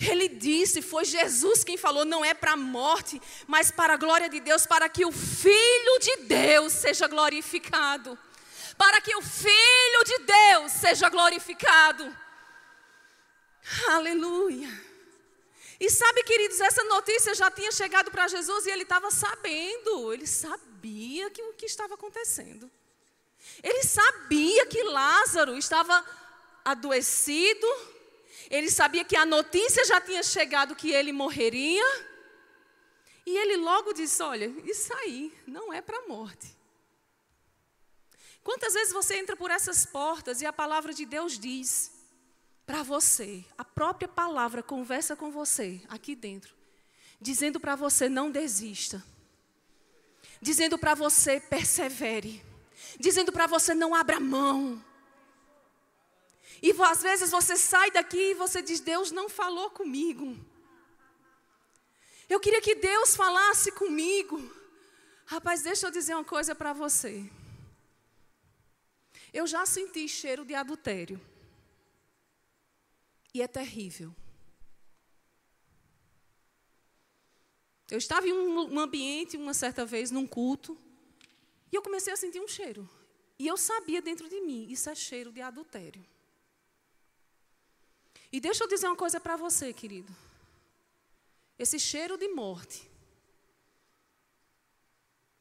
Ele 0.00 0.28
disse, 0.28 0.80
foi 0.80 1.04
Jesus 1.04 1.64
quem 1.64 1.76
falou, 1.76 2.04
não 2.04 2.24
é 2.24 2.32
para 2.32 2.52
a 2.52 2.56
morte, 2.56 3.20
mas 3.48 3.70
para 3.70 3.94
a 3.94 3.96
glória 3.96 4.28
de 4.28 4.38
Deus, 4.38 4.64
para 4.64 4.88
que 4.88 5.04
o 5.04 5.10
Filho 5.10 5.98
de 6.00 6.16
Deus 6.18 6.72
seja 6.72 7.08
glorificado. 7.08 8.16
Para 8.76 9.00
que 9.00 9.16
o 9.16 9.22
Filho 9.22 10.04
de 10.04 10.18
Deus 10.18 10.72
seja 10.72 11.08
glorificado. 11.08 12.16
Aleluia. 13.88 14.88
E 15.80 15.90
sabe, 15.90 16.22
queridos, 16.22 16.60
essa 16.60 16.82
notícia 16.84 17.34
já 17.34 17.50
tinha 17.50 17.70
chegado 17.72 18.10
para 18.10 18.28
Jesus 18.28 18.66
e 18.66 18.70
ele 18.70 18.82
estava 18.82 19.10
sabendo, 19.10 20.12
ele 20.12 20.26
sabia 20.26 21.30
que 21.30 21.42
o 21.42 21.54
que 21.54 21.66
estava 21.66 21.94
acontecendo. 21.94 22.70
Ele 23.62 23.82
sabia 23.82 24.66
que 24.66 24.82
Lázaro 24.82 25.56
estava 25.56 26.04
adoecido, 26.64 27.66
ele 28.50 28.70
sabia 28.70 29.04
que 29.04 29.16
a 29.16 29.26
notícia 29.26 29.84
já 29.84 30.00
tinha 30.00 30.22
chegado 30.22 30.74
que 30.74 30.90
ele 30.90 31.12
morreria. 31.12 31.84
E 33.26 33.36
ele 33.36 33.56
logo 33.56 33.92
disse: 33.92 34.22
Olha, 34.22 34.46
isso 34.64 34.92
aí 34.94 35.32
não 35.46 35.72
é 35.72 35.82
para 35.82 35.98
a 35.98 36.08
morte. 36.08 36.56
Quantas 38.42 38.72
vezes 38.72 38.92
você 38.92 39.16
entra 39.16 39.36
por 39.36 39.50
essas 39.50 39.84
portas 39.84 40.40
e 40.40 40.46
a 40.46 40.52
palavra 40.52 40.94
de 40.94 41.04
Deus 41.04 41.38
diz 41.38 41.92
para 42.64 42.82
você, 42.82 43.44
a 43.56 43.64
própria 43.64 44.08
palavra 44.08 44.62
conversa 44.62 45.14
com 45.14 45.30
você 45.30 45.82
aqui 45.88 46.14
dentro, 46.14 46.54
dizendo 47.20 47.60
para 47.60 47.76
você: 47.76 48.08
não 48.08 48.30
desista, 48.30 49.04
dizendo 50.40 50.78
para 50.78 50.94
você: 50.94 51.38
persevere, 51.38 52.42
dizendo 52.98 53.30
para 53.30 53.46
você: 53.46 53.74
não 53.74 53.94
abra 53.94 54.18
mão. 54.18 54.82
E 56.62 56.72
às 56.82 57.02
vezes 57.02 57.30
você 57.30 57.56
sai 57.56 57.90
daqui 57.90 58.30
e 58.30 58.34
você 58.34 58.60
diz: 58.60 58.80
Deus 58.80 59.10
não 59.10 59.28
falou 59.28 59.70
comigo. 59.70 60.36
Eu 62.28 62.40
queria 62.40 62.60
que 62.60 62.74
Deus 62.74 63.16
falasse 63.16 63.72
comigo. 63.72 64.38
Rapaz, 65.24 65.62
deixa 65.62 65.86
eu 65.86 65.90
dizer 65.90 66.14
uma 66.14 66.24
coisa 66.24 66.54
para 66.54 66.72
você. 66.72 67.30
Eu 69.32 69.46
já 69.46 69.64
senti 69.66 70.08
cheiro 70.08 70.44
de 70.44 70.54
adultério. 70.54 71.20
E 73.32 73.42
é 73.42 73.46
terrível. 73.46 74.14
Eu 77.90 77.98
estava 77.98 78.28
em 78.28 78.32
um 78.32 78.78
ambiente, 78.78 79.36
uma 79.36 79.54
certa 79.54 79.84
vez, 79.84 80.10
num 80.10 80.26
culto, 80.26 80.76
e 81.72 81.76
eu 81.76 81.82
comecei 81.82 82.12
a 82.12 82.16
sentir 82.16 82.40
um 82.40 82.48
cheiro. 82.48 82.88
E 83.38 83.46
eu 83.46 83.56
sabia 83.56 84.02
dentro 84.02 84.28
de 84.28 84.40
mim, 84.40 84.66
isso 84.68 84.90
é 84.90 84.94
cheiro 84.94 85.32
de 85.32 85.40
adultério. 85.40 86.04
E 88.30 88.40
deixa 88.40 88.64
eu 88.64 88.68
dizer 88.68 88.86
uma 88.86 88.96
coisa 88.96 89.18
para 89.18 89.36
você, 89.36 89.72
querido. 89.72 90.14
Esse 91.58 91.78
cheiro 91.78 92.16
de 92.16 92.28
morte, 92.28 92.88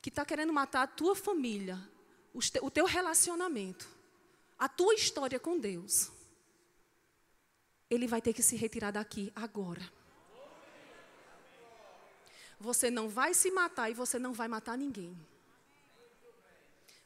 que 0.01 0.09
está 0.09 0.25
querendo 0.25 0.53
matar 0.53 0.83
a 0.83 0.87
tua 0.87 1.15
família, 1.15 1.77
o 2.61 2.71
teu 2.71 2.85
relacionamento, 2.85 3.87
a 4.57 4.69
tua 4.69 4.93
história 4.93 5.39
com 5.39 5.59
Deus, 5.59 6.09
ele 7.89 8.07
vai 8.07 8.21
ter 8.21 8.33
que 8.33 8.41
se 8.41 8.55
retirar 8.55 8.91
daqui 8.91 9.31
agora. 9.35 9.81
Você 12.59 12.89
não 12.89 13.07
vai 13.09 13.33
se 13.33 13.51
matar 13.51 13.89
e 13.89 13.93
você 13.93 14.17
não 14.17 14.33
vai 14.33 14.47
matar 14.47 14.77
ninguém. 14.77 15.15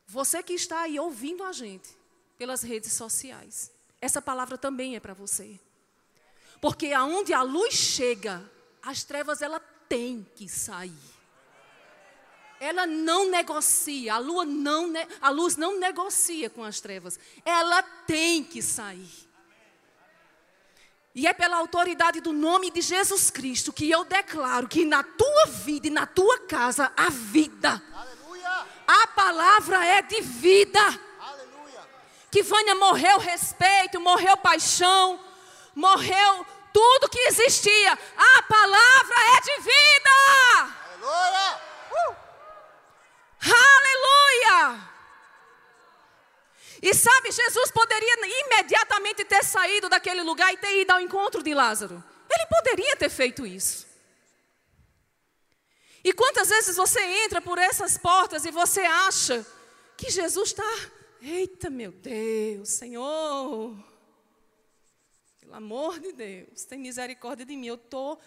Você 0.07 0.41
que 0.43 0.53
está 0.53 0.81
aí 0.81 0.99
ouvindo 0.99 1.43
a 1.43 1.51
gente 1.51 1.97
pelas 2.37 2.61
redes 2.61 2.93
sociais, 2.93 3.71
essa 3.99 4.21
palavra 4.21 4.57
também 4.57 4.95
é 4.95 4.99
para 4.99 5.13
você. 5.13 5.59
Porque 6.61 6.93
aonde 6.93 7.33
a 7.33 7.41
luz 7.41 7.73
chega, 7.73 8.47
as 8.83 9.03
trevas 9.03 9.41
ela 9.41 9.59
tem 9.89 10.25
que 10.35 10.47
sair. 10.47 10.93
Ela 12.59 12.85
não 12.85 13.27
negocia, 13.27 14.13
a, 14.13 14.17
lua 14.19 14.45
não, 14.45 14.93
a 15.19 15.29
luz 15.31 15.57
não 15.57 15.79
negocia 15.79 16.47
com 16.47 16.63
as 16.63 16.79
trevas. 16.79 17.19
Ela 17.43 17.81
tem 17.81 18.43
que 18.43 18.61
sair. 18.61 19.09
E 21.15 21.27
é 21.27 21.33
pela 21.33 21.57
autoridade 21.57 22.21
do 22.21 22.31
nome 22.31 22.69
de 22.69 22.79
Jesus 22.79 23.31
Cristo 23.31 23.73
que 23.73 23.89
eu 23.89 24.05
declaro 24.05 24.67
que 24.67 24.85
na 24.85 25.03
tua 25.03 25.47
vida 25.47 25.87
e 25.87 25.89
na 25.89 26.05
tua 26.05 26.39
casa 26.41 26.93
há 26.95 27.09
vida. 27.09 27.81
Aleluia. 27.93 28.67
A 28.87 29.07
palavra 29.07 29.83
é 29.83 30.03
de 30.03 30.21
vida. 30.21 30.79
Aleluia. 31.19 31.81
Que 32.29 32.43
Vânia 32.43 32.75
morreu 32.75 33.17
respeito, 33.17 33.99
morreu 33.99 34.37
paixão, 34.37 35.19
morreu 35.75 36.45
tudo 36.73 37.09
que 37.09 37.19
existia. 37.27 37.93
A 37.93 38.43
palavra 38.43 39.15
é 39.37 39.41
de 39.41 39.61
vida. 39.61 40.77
Glória! 40.99 41.61
Uh! 41.91 42.15
Aleluia! 43.41 44.91
E 46.81 46.93
sabe, 46.93 47.31
Jesus 47.31 47.71
poderia 47.71 48.15
imediatamente 48.45 49.23
ter 49.25 49.43
saído 49.43 49.87
daquele 49.87 50.23
lugar 50.23 50.51
e 50.51 50.57
ter 50.57 50.81
ido 50.81 50.91
ao 50.91 50.99
encontro 50.99 51.43
de 51.43 51.53
Lázaro. 51.53 52.03
Ele 52.29 52.45
poderia 52.47 52.95
ter 52.95 53.09
feito 53.09 53.45
isso. 53.45 53.85
E 56.03 56.11
quantas 56.11 56.49
vezes 56.49 56.75
você 56.75 56.99
entra 56.99 57.41
por 57.41 57.59
essas 57.59 57.97
portas 57.97 58.45
e 58.45 58.51
você 58.51 58.81
acha 58.81 59.45
que 59.95 60.09
Jesus 60.09 60.49
está. 60.49 60.91
Eita, 61.21 61.69
meu 61.69 61.91
Deus, 61.91 62.69
Senhor. 62.69 63.90
Pelo 65.51 65.65
amor 65.65 65.99
de 65.99 66.13
Deus, 66.13 66.63
tem 66.63 66.79
misericórdia 66.79 67.45
de 67.45 67.57
mim. 67.57 67.67
Eu 67.67 67.75
estou 67.75 68.17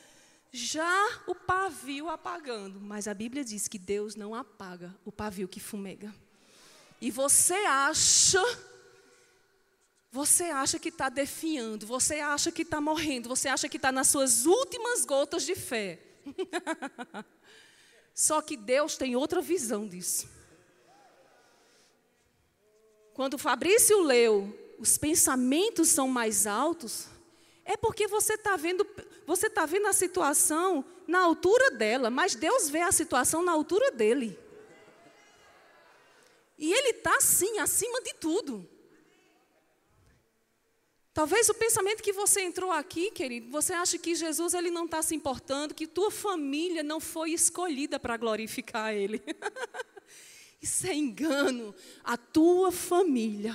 já 0.52 1.23
o 1.26 1.35
pavio 1.35 2.11
apagando. 2.11 2.78
Mas 2.78 3.09
a 3.09 3.14
Bíblia 3.14 3.43
diz 3.43 3.66
que 3.66 3.78
Deus 3.78 4.14
não 4.14 4.35
apaga 4.35 4.95
o 5.07 5.11
pavio 5.11 5.49
que 5.49 5.59
fumega. 5.59 6.14
E 7.00 7.11
você 7.11 7.54
acha, 7.54 8.43
você 10.12 10.45
acha 10.45 10.78
que 10.78 10.90
está 10.90 11.09
defiando, 11.09 11.87
você 11.87 12.21
acha 12.21 12.52
que 12.52 12.61
está 12.61 12.78
morrendo, 12.78 13.26
você 13.31 13.49
acha 13.49 13.71
que 13.71 13.78
está 13.78 13.90
nas 13.90 14.09
suas 14.09 14.45
últimas 14.45 15.07
gotas 15.07 15.47
de 15.47 15.54
fé. 15.54 16.00
Só 18.14 18.43
que 18.43 18.54
Deus 18.54 18.99
tem 18.99 19.16
outra 19.16 19.40
visão 19.40 19.88
disso. 19.88 20.28
Quando 23.14 23.38
Fabrício 23.38 24.02
leu, 24.02 24.76
os 24.78 24.99
pensamentos 24.99 25.88
são 25.88 26.07
mais 26.07 26.47
altos, 26.47 27.13
é 27.64 27.76
porque 27.76 28.06
você 28.06 28.35
está 28.35 28.56
vendo, 28.56 28.87
você 29.26 29.47
está 29.47 29.64
vendo 29.64 29.87
a 29.87 29.92
situação 29.92 30.85
na 31.06 31.21
altura 31.21 31.71
dela, 31.71 32.11
mas 32.11 32.35
Deus 32.35 32.68
vê 32.68 32.80
a 32.80 32.92
situação 32.92 33.42
na 33.42 33.52
altura 33.52 33.90
dele. 33.90 34.38
E 36.59 36.73
ele 36.73 36.90
está 36.90 37.21
sim, 37.21 37.59
acima 37.59 38.00
de 38.02 38.14
tudo. 38.14 38.68
Talvez 41.12 41.49
o 41.49 41.54
pensamento 41.54 42.02
que 42.02 42.12
você 42.12 42.42
entrou 42.42 42.73
aqui, 42.73 43.11
querido, 43.11 43.50
você 43.50 43.73
acha 43.73 43.97
que 43.97 44.14
Jesus 44.14 44.52
ele 44.52 44.71
não 44.71 44.85
está 44.85 45.00
se 45.00 45.14
importando, 45.14 45.75
que 45.75 45.87
tua 45.87 46.11
família 46.11 46.83
não 46.83 46.99
foi 46.99 47.30
escolhida 47.30 48.00
para 48.00 48.16
glorificar 48.16 48.92
Ele. 48.92 49.23
Isso 50.61 50.87
é 50.88 50.94
engano. 50.94 51.73
A 52.02 52.16
tua 52.16 52.73
família 52.73 53.54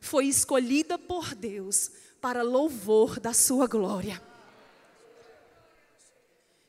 foi 0.00 0.26
escolhida 0.26 0.98
por 0.98 1.32
Deus 1.34 1.92
para 2.20 2.42
louvor 2.42 3.20
da 3.20 3.32
sua 3.32 3.66
glória. 3.66 4.22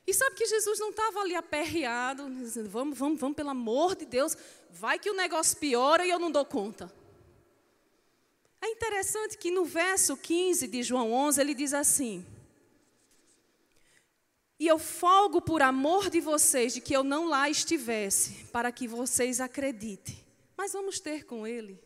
E 0.08 0.13
sabe 0.13 0.38
que 0.38 0.46
Jesus 0.46 0.80
não 0.80 0.92
estava 0.92 1.20
ali 1.20 1.36
aperreado, 1.36 2.30
dizendo, 2.30 2.70
vamos, 2.70 2.98
vamos, 2.98 3.20
vamos, 3.20 3.36
pelo 3.36 3.50
amor 3.50 3.94
de 3.94 4.06
Deus, 4.06 4.38
vai 4.72 4.98
que 4.98 5.10
o 5.10 5.13
negócio 5.13 5.58
piora 5.58 6.06
e 6.06 6.10
eu 6.10 6.18
não 6.18 6.32
dou 6.32 6.46
conta. 6.46 6.89
É 8.62 8.70
interessante 8.70 9.38
que 9.38 9.51
no 9.51 9.66
verso 9.66 10.16
15 10.16 10.66
de 10.68 10.82
João 10.82 11.12
11 11.12 11.42
ele 11.42 11.54
diz 11.54 11.74
assim: 11.74 12.25
E 14.58 14.66
eu 14.66 14.80
folgo 14.80 15.42
por 15.42 15.62
amor 15.62 16.10
de 16.10 16.22
vocês 16.22 16.74
de 16.74 16.80
que 16.82 16.96
eu 16.96 17.04
não 17.04 17.27
lá 17.27 17.50
estivesse, 17.50 18.46
para 18.46 18.72
que 18.72 18.88
vocês 18.88 19.42
acreditem. 19.42 20.18
Mas 20.56 20.72
vamos 20.72 21.01
ter 21.01 21.25
com 21.25 21.46
ele. 21.46 21.77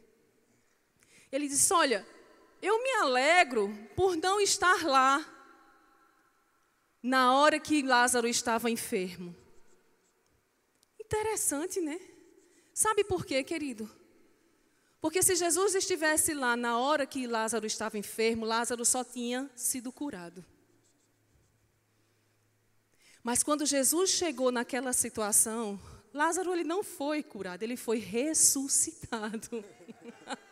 Ele 1.31 1.47
disse: 1.47 1.73
Olha, 1.73 2.05
eu 2.61 2.81
me 2.81 2.91
alegro 2.91 3.73
por 3.95 4.15
não 4.15 4.39
estar 4.39 4.83
lá 4.85 5.25
na 7.01 7.33
hora 7.33 7.59
que 7.59 7.81
Lázaro 7.81 8.27
estava 8.27 8.69
enfermo. 8.69 9.35
Interessante, 10.99 11.81
né? 11.81 11.99
Sabe 12.73 13.03
por 13.03 13.25
quê, 13.25 13.43
querido? 13.43 13.89
Porque 15.01 15.23
se 15.23 15.35
Jesus 15.35 15.73
estivesse 15.73 16.33
lá 16.33 16.55
na 16.55 16.77
hora 16.77 17.07
que 17.07 17.25
Lázaro 17.25 17.65
estava 17.65 17.97
enfermo, 17.97 18.45
Lázaro 18.45 18.85
só 18.85 19.03
tinha 19.03 19.49
sido 19.55 19.91
curado. 19.91 20.45
Mas 23.23 23.41
quando 23.41 23.65
Jesus 23.65 24.11
chegou 24.11 24.51
naquela 24.51 24.93
situação, 24.93 25.79
Lázaro 26.13 26.53
ele 26.53 26.63
não 26.63 26.83
foi 26.83 27.23
curado, 27.23 27.63
ele 27.63 27.75
foi 27.75 27.97
ressuscitado. 27.97 29.63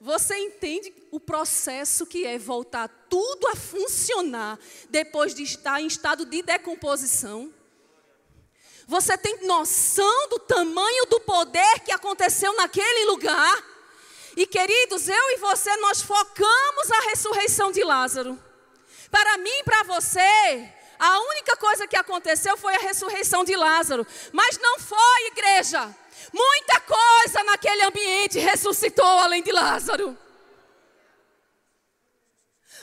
Você 0.00 0.36
entende 0.36 0.94
o 1.10 1.18
processo 1.18 2.06
que 2.06 2.24
é 2.24 2.38
voltar 2.38 2.88
tudo 3.08 3.48
a 3.48 3.56
funcionar 3.56 4.58
depois 4.88 5.34
de 5.34 5.42
estar 5.42 5.80
em 5.80 5.86
estado 5.86 6.24
de 6.24 6.40
decomposição? 6.40 7.52
Você 8.86 9.18
tem 9.18 9.46
noção 9.46 10.28
do 10.28 10.38
tamanho 10.38 11.04
do 11.06 11.20
poder 11.20 11.80
que 11.80 11.92
aconteceu 11.92 12.54
naquele 12.56 13.06
lugar? 13.06 13.62
E 14.36 14.46
queridos, 14.46 15.08
eu 15.08 15.30
e 15.32 15.36
você, 15.38 15.76
nós 15.78 16.00
focamos 16.00 16.90
a 16.92 17.00
ressurreição 17.10 17.72
de 17.72 17.82
Lázaro. 17.82 18.38
Para 19.10 19.36
mim 19.38 19.50
e 19.50 19.64
para 19.64 19.82
você, 19.82 20.72
a 20.96 21.20
única 21.20 21.56
coisa 21.56 21.88
que 21.88 21.96
aconteceu 21.96 22.56
foi 22.56 22.74
a 22.76 22.80
ressurreição 22.80 23.42
de 23.42 23.56
Lázaro. 23.56 24.06
Mas 24.32 24.58
não 24.58 24.78
foi, 24.78 25.26
igreja. 25.26 25.94
Muita 26.32 26.80
coisa 26.80 27.42
naquele 27.44 27.84
ambiente 27.84 28.38
ressuscitou 28.38 29.04
além 29.04 29.42
de 29.42 29.52
Lázaro. 29.52 30.16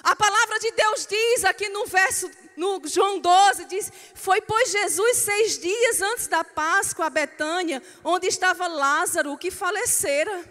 A 0.04 0.16
palavra 0.16 0.60
de 0.60 0.72
Deus 0.72 1.08
diz 1.08 1.46
aqui 1.46 1.68
no 1.70 1.86
verso, 1.86 2.30
no 2.56 2.80
João 2.86 3.20
12, 3.20 3.66
diz: 3.66 3.92
Foi, 4.14 4.40
pois, 4.42 4.72
Jesus 4.72 5.18
seis 5.18 5.58
dias 5.58 6.02
antes 6.02 6.28
da 6.28 6.44
Páscoa 6.44 7.08
a 7.08 7.10
Betânia, 7.10 7.82
onde 8.04 8.28
estava 8.28 8.68
Lázaro, 8.68 9.38
que 9.38 9.50
falecera, 9.50 10.44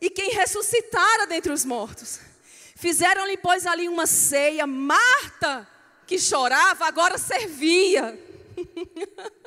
e 0.00 0.10
quem 0.10 0.32
ressuscitara 0.32 1.26
dentre 1.26 1.50
os 1.50 1.64
mortos. 1.64 2.20
Fizeram-lhe, 2.76 3.38
pois, 3.38 3.66
ali 3.66 3.88
uma 3.88 4.06
ceia. 4.06 4.66
Marta, 4.66 5.66
que 6.06 6.18
chorava, 6.18 6.84
agora 6.84 7.16
servia. 7.16 8.18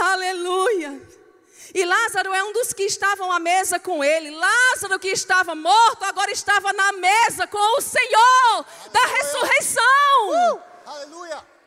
Aleluia. 0.00 1.00
E 1.74 1.84
Lázaro 1.84 2.32
é 2.32 2.42
um 2.44 2.52
dos 2.52 2.72
que 2.72 2.84
estavam 2.84 3.30
à 3.30 3.38
mesa 3.38 3.78
com 3.78 4.02
ele. 4.02 4.30
Lázaro, 4.30 4.98
que 4.98 5.08
estava 5.08 5.54
morto, 5.54 6.04
agora 6.04 6.30
estava 6.30 6.72
na 6.72 6.92
mesa 6.92 7.46
com 7.46 7.78
o 7.78 7.80
Senhor 7.80 8.54
aleluia. 8.54 8.90
da 8.92 9.00
ressurreição. 9.00 10.28
Uh, 10.28 10.60
aleluia. 10.86 11.58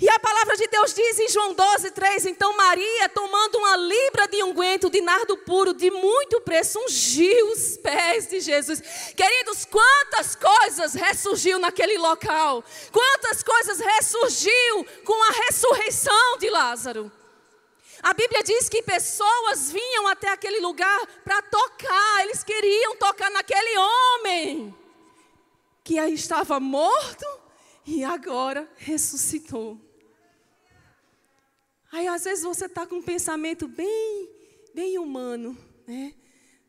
E 0.00 0.08
a 0.08 0.18
palavra 0.20 0.56
de 0.56 0.68
Deus 0.68 0.94
diz 0.94 1.18
em 1.18 1.28
João 1.28 1.52
12, 1.54 1.90
3: 1.90 2.26
Então 2.26 2.56
Maria, 2.56 3.08
tomando 3.08 3.58
uma 3.58 3.76
libra 3.76 4.28
de 4.28 4.44
unguento 4.44 4.88
de 4.88 5.00
nardo 5.00 5.36
puro, 5.38 5.74
de 5.74 5.90
muito 5.90 6.40
preço, 6.42 6.78
ungiu 6.78 7.50
os 7.50 7.76
pés 7.78 8.28
de 8.28 8.38
Jesus. 8.38 8.80
Queridos, 9.16 9.64
quantas 9.64 10.36
coisas 10.36 10.94
ressurgiu 10.94 11.58
naquele 11.58 11.98
local, 11.98 12.62
quantas 12.92 13.42
coisas 13.42 13.80
ressurgiu 13.80 14.86
com 15.04 15.20
a 15.24 15.30
ressurreição 15.30 16.38
de 16.38 16.48
Lázaro. 16.48 17.17
A 18.02 18.14
Bíblia 18.14 18.42
diz 18.42 18.68
que 18.68 18.82
pessoas 18.82 19.72
vinham 19.72 20.06
até 20.06 20.28
aquele 20.28 20.60
lugar 20.60 21.06
para 21.24 21.42
tocar, 21.42 22.22
eles 22.22 22.44
queriam 22.44 22.96
tocar 22.96 23.30
naquele 23.30 23.78
homem 23.78 24.74
que 25.82 25.98
aí 25.98 26.14
estava 26.14 26.60
morto 26.60 27.24
e 27.86 28.04
agora 28.04 28.70
ressuscitou. 28.76 29.80
Aí 31.90 32.06
às 32.06 32.24
vezes 32.24 32.44
você 32.44 32.66
está 32.66 32.86
com 32.86 32.96
um 32.96 33.02
pensamento 33.02 33.66
bem, 33.66 34.28
bem 34.74 34.98
humano, 34.98 35.56
né? 35.86 36.14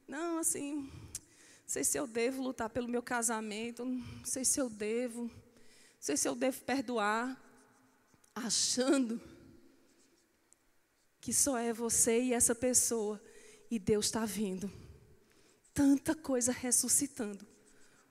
Não, 0.08 0.40
assim, 0.40 0.76
não 0.76 0.90
sei 1.68 1.84
se 1.84 1.98
eu 1.98 2.08
devo 2.08 2.42
lutar 2.42 2.70
pelo 2.70 2.88
meu 2.88 3.04
casamento, 3.04 3.84
não 3.86 4.26
sei 4.26 4.46
se 4.46 4.60
eu 4.60 4.70
devo, 4.70 5.24
não 5.24 5.32
sei 6.00 6.16
se 6.16 6.28
eu 6.28 6.34
devo 6.34 6.62
perdoar, 6.62 7.38
achando 8.34 9.22
que 11.22 11.34
só 11.34 11.58
é 11.58 11.74
você 11.74 12.22
e 12.22 12.34
essa 12.34 12.56
pessoa 12.56 13.22
e 13.70 13.78
Deus 13.78 14.06
está 14.06 14.26
vindo. 14.26 14.72
Tanta 15.74 16.16
coisa 16.16 16.52
ressuscitando 16.52 17.46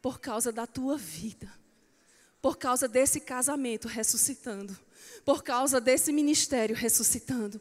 por 0.01 0.21
causa 0.21 0.53
da 0.53 0.67
tua 0.67 0.97
vida, 0.97 1.53
por 2.41 2.57
causa 2.57 2.87
desse 2.87 3.21
casamento 3.21 3.89
ressuscitando, 3.89 4.79
por 5.25 5.43
causa 5.43 5.81
desse 5.81 6.13
ministério 6.13 6.77
ressuscitando. 6.77 7.61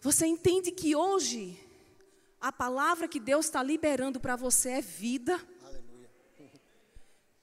Você 0.00 0.26
entende 0.26 0.70
que 0.70 0.96
hoje 0.96 1.58
a 2.40 2.52
palavra 2.52 3.08
que 3.08 3.20
Deus 3.20 3.46
está 3.46 3.62
liberando 3.62 4.20
para 4.20 4.36
você 4.36 4.70
é 4.70 4.80
vida? 4.80 5.34
Aleluia. 5.62 6.10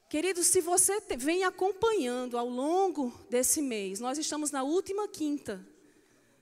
Querido, 0.09 0.43
se 0.43 0.61
você 0.61 0.99
vem 1.17 1.43
acompanhando 1.43 2.37
ao 2.37 2.47
longo 2.47 3.11
desse 3.29 3.61
mês, 3.61 3.99
nós 3.99 4.17
estamos 4.17 4.51
na 4.51 4.61
última 4.61 5.07
quinta 5.07 5.65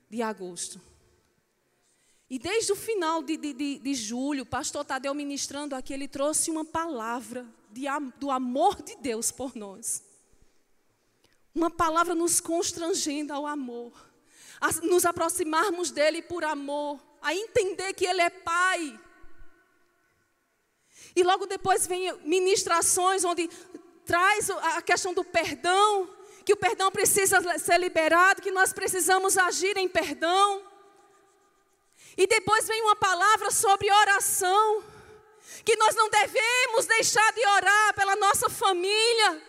de 0.09 0.21
agosto. 0.21 0.81
E 2.29 2.37
desde 2.37 2.71
o 2.71 2.75
final 2.75 3.23
de, 3.23 3.37
de, 3.37 3.53
de, 3.53 3.79
de 3.79 3.93
julho, 3.93 4.43
o 4.43 4.45
pastor 4.45 4.85
Tadeu 4.85 5.13
ministrando 5.13 5.75
aqui, 5.75 5.93
ele 5.93 6.07
trouxe 6.07 6.51
uma 6.51 6.63
palavra 6.63 7.45
de, 7.71 7.85
do 8.17 8.29
amor 8.29 8.81
de 8.81 8.95
Deus 8.97 9.31
por 9.31 9.55
nós. 9.55 10.03
uma 11.53 11.69
palavra 11.69 12.15
nos 12.15 12.39
constrangendo 12.39 13.33
ao 13.33 13.45
amor, 13.45 13.91
a 14.61 14.71
nos 14.85 15.05
aproximarmos 15.05 15.91
dele 15.91 16.21
por 16.21 16.43
amor, 16.43 16.99
a 17.21 17.33
entender 17.33 17.93
que 17.93 18.05
ele 18.05 18.21
é 18.21 18.29
Pai. 18.29 18.99
E 21.15 21.23
logo 21.23 21.45
depois 21.45 21.87
vem 21.87 22.13
ministrações 22.23 23.23
onde 23.23 23.49
traz 24.05 24.49
a 24.49 24.81
questão 24.81 25.13
do 25.13 25.23
perdão, 25.23 26.09
que 26.49 26.53
o 26.53 26.57
perdão 26.57 26.89
precisa 26.89 27.37
ser 27.59 27.77
liberado, 27.77 28.41
que 28.41 28.49
nós 28.49 28.73
precisamos 28.73 29.37
agir 29.37 29.77
em 29.77 29.87
perdão. 29.87 30.65
E 32.17 32.25
depois 32.25 32.65
vem 32.65 32.81
uma 32.81 32.95
palavra 32.95 33.51
sobre 33.51 33.91
oração, 33.91 34.83
que 35.63 35.75
nós 35.75 35.93
não 35.93 36.09
devemos 36.09 36.87
deixar 36.87 37.31
de 37.33 37.45
orar 37.45 37.93
pela 37.93 38.15
nossa 38.15 38.49
família. 38.49 39.43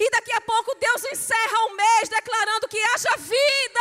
E 0.00 0.10
daqui 0.10 0.32
a 0.32 0.40
pouco 0.40 0.74
Deus 0.74 1.04
encerra 1.12 1.58
o 1.66 1.76
mês 1.76 2.08
declarando 2.08 2.66
que 2.66 2.80
haja 2.80 3.16
vida. 3.16 3.80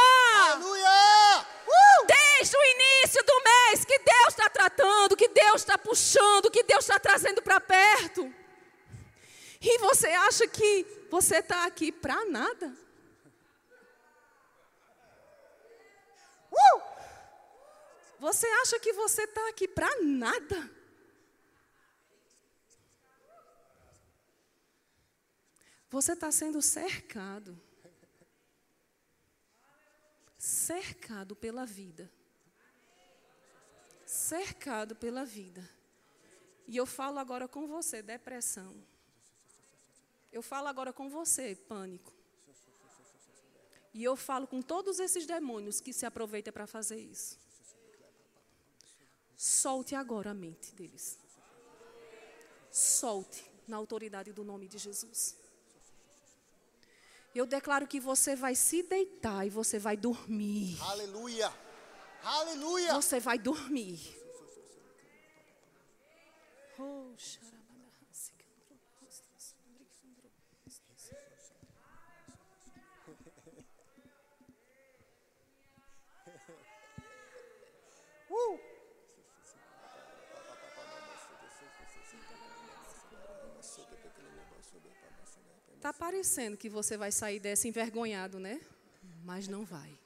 Aleluia! 0.52 1.48
Uh! 1.66 2.06
Desde 2.06 2.56
o 2.56 2.64
início 2.64 3.24
do 3.26 3.44
mês, 3.44 3.86
que 3.86 3.98
Deus 3.98 4.28
está 4.28 4.48
tratando, 4.52 5.18
que 5.18 5.30
Deus 5.30 5.62
está 5.62 5.80
puxando, 5.80 6.52
que 6.52 6.62
Deus 6.62 6.82
está 6.82 7.00
trazendo 7.00 7.42
para 7.42 7.60
perto. 7.60 8.32
E 9.62 9.78
você 9.80 10.08
acha 10.08 10.48
que 10.48 10.86
você 11.10 11.38
está 11.38 11.66
aqui 11.66 11.92
para 11.92 12.26
nada? 12.26 12.68
Uh! 16.52 16.82
Você 18.20 18.48
acha 18.48 18.80
que 18.80 18.94
você 18.94 19.24
está 19.24 19.50
aqui 19.50 19.68
para 19.68 20.02
nada? 20.02 20.70
Você 25.90 26.14
está 26.14 26.32
sendo 26.32 26.62
cercado. 26.62 27.60
Cercado 30.38 31.36
pela 31.36 31.66
vida. 31.66 32.10
Cercado 34.06 34.96
pela 34.96 35.26
vida. 35.26 35.68
E 36.68 36.78
eu 36.78 36.86
falo 36.86 37.20
agora 37.20 37.48
com 37.48 37.68
você, 37.68 38.02
depressão. 38.02 38.89
Eu 40.32 40.42
falo 40.42 40.68
agora 40.68 40.94
com 40.94 41.10
você, 41.10 41.56
pânico. 41.56 42.14
E 43.94 44.04
eu 44.04 44.16
falo 44.16 44.46
com 44.48 44.62
todos 44.62 45.00
esses 45.00 45.26
demônios 45.26 45.82
que 45.82 45.92
se 45.92 46.06
aproveitam 46.06 46.54
para 46.54 46.68
fazer 46.68 47.00
isso. 47.00 47.40
Solte 49.36 49.96
agora 49.96 50.32
a 50.32 50.34
mente 50.34 50.74
deles. 50.76 51.18
Solte 52.70 53.50
na 53.68 53.78
autoridade 53.78 54.32
do 54.32 54.44
nome 54.44 54.68
de 54.68 54.78
Jesus. 54.78 55.36
Eu 57.34 57.46
declaro 57.46 57.88
que 57.88 58.00
você 58.00 58.36
vai 58.36 58.56
se 58.56 58.84
deitar 58.84 59.46
e 59.46 59.50
você 59.50 59.80
vai 59.80 59.96
dormir. 59.96 60.78
Aleluia! 60.82 61.54
Aleluia! 62.24 62.94
Você 62.96 63.20
vai 63.20 63.40
dormir. 63.40 64.00
Oh! 66.78 67.14
Tá 85.82 85.94
parecendo 85.94 86.58
que 86.58 86.70
você 86.70 86.98
vai 86.98 87.12
sair 87.12 87.40
dessa 87.40 87.68
envergonhado, 87.68 88.40
né? 88.40 88.62
Mas 89.24 89.48
não 89.48 89.64
vai. 89.64 89.98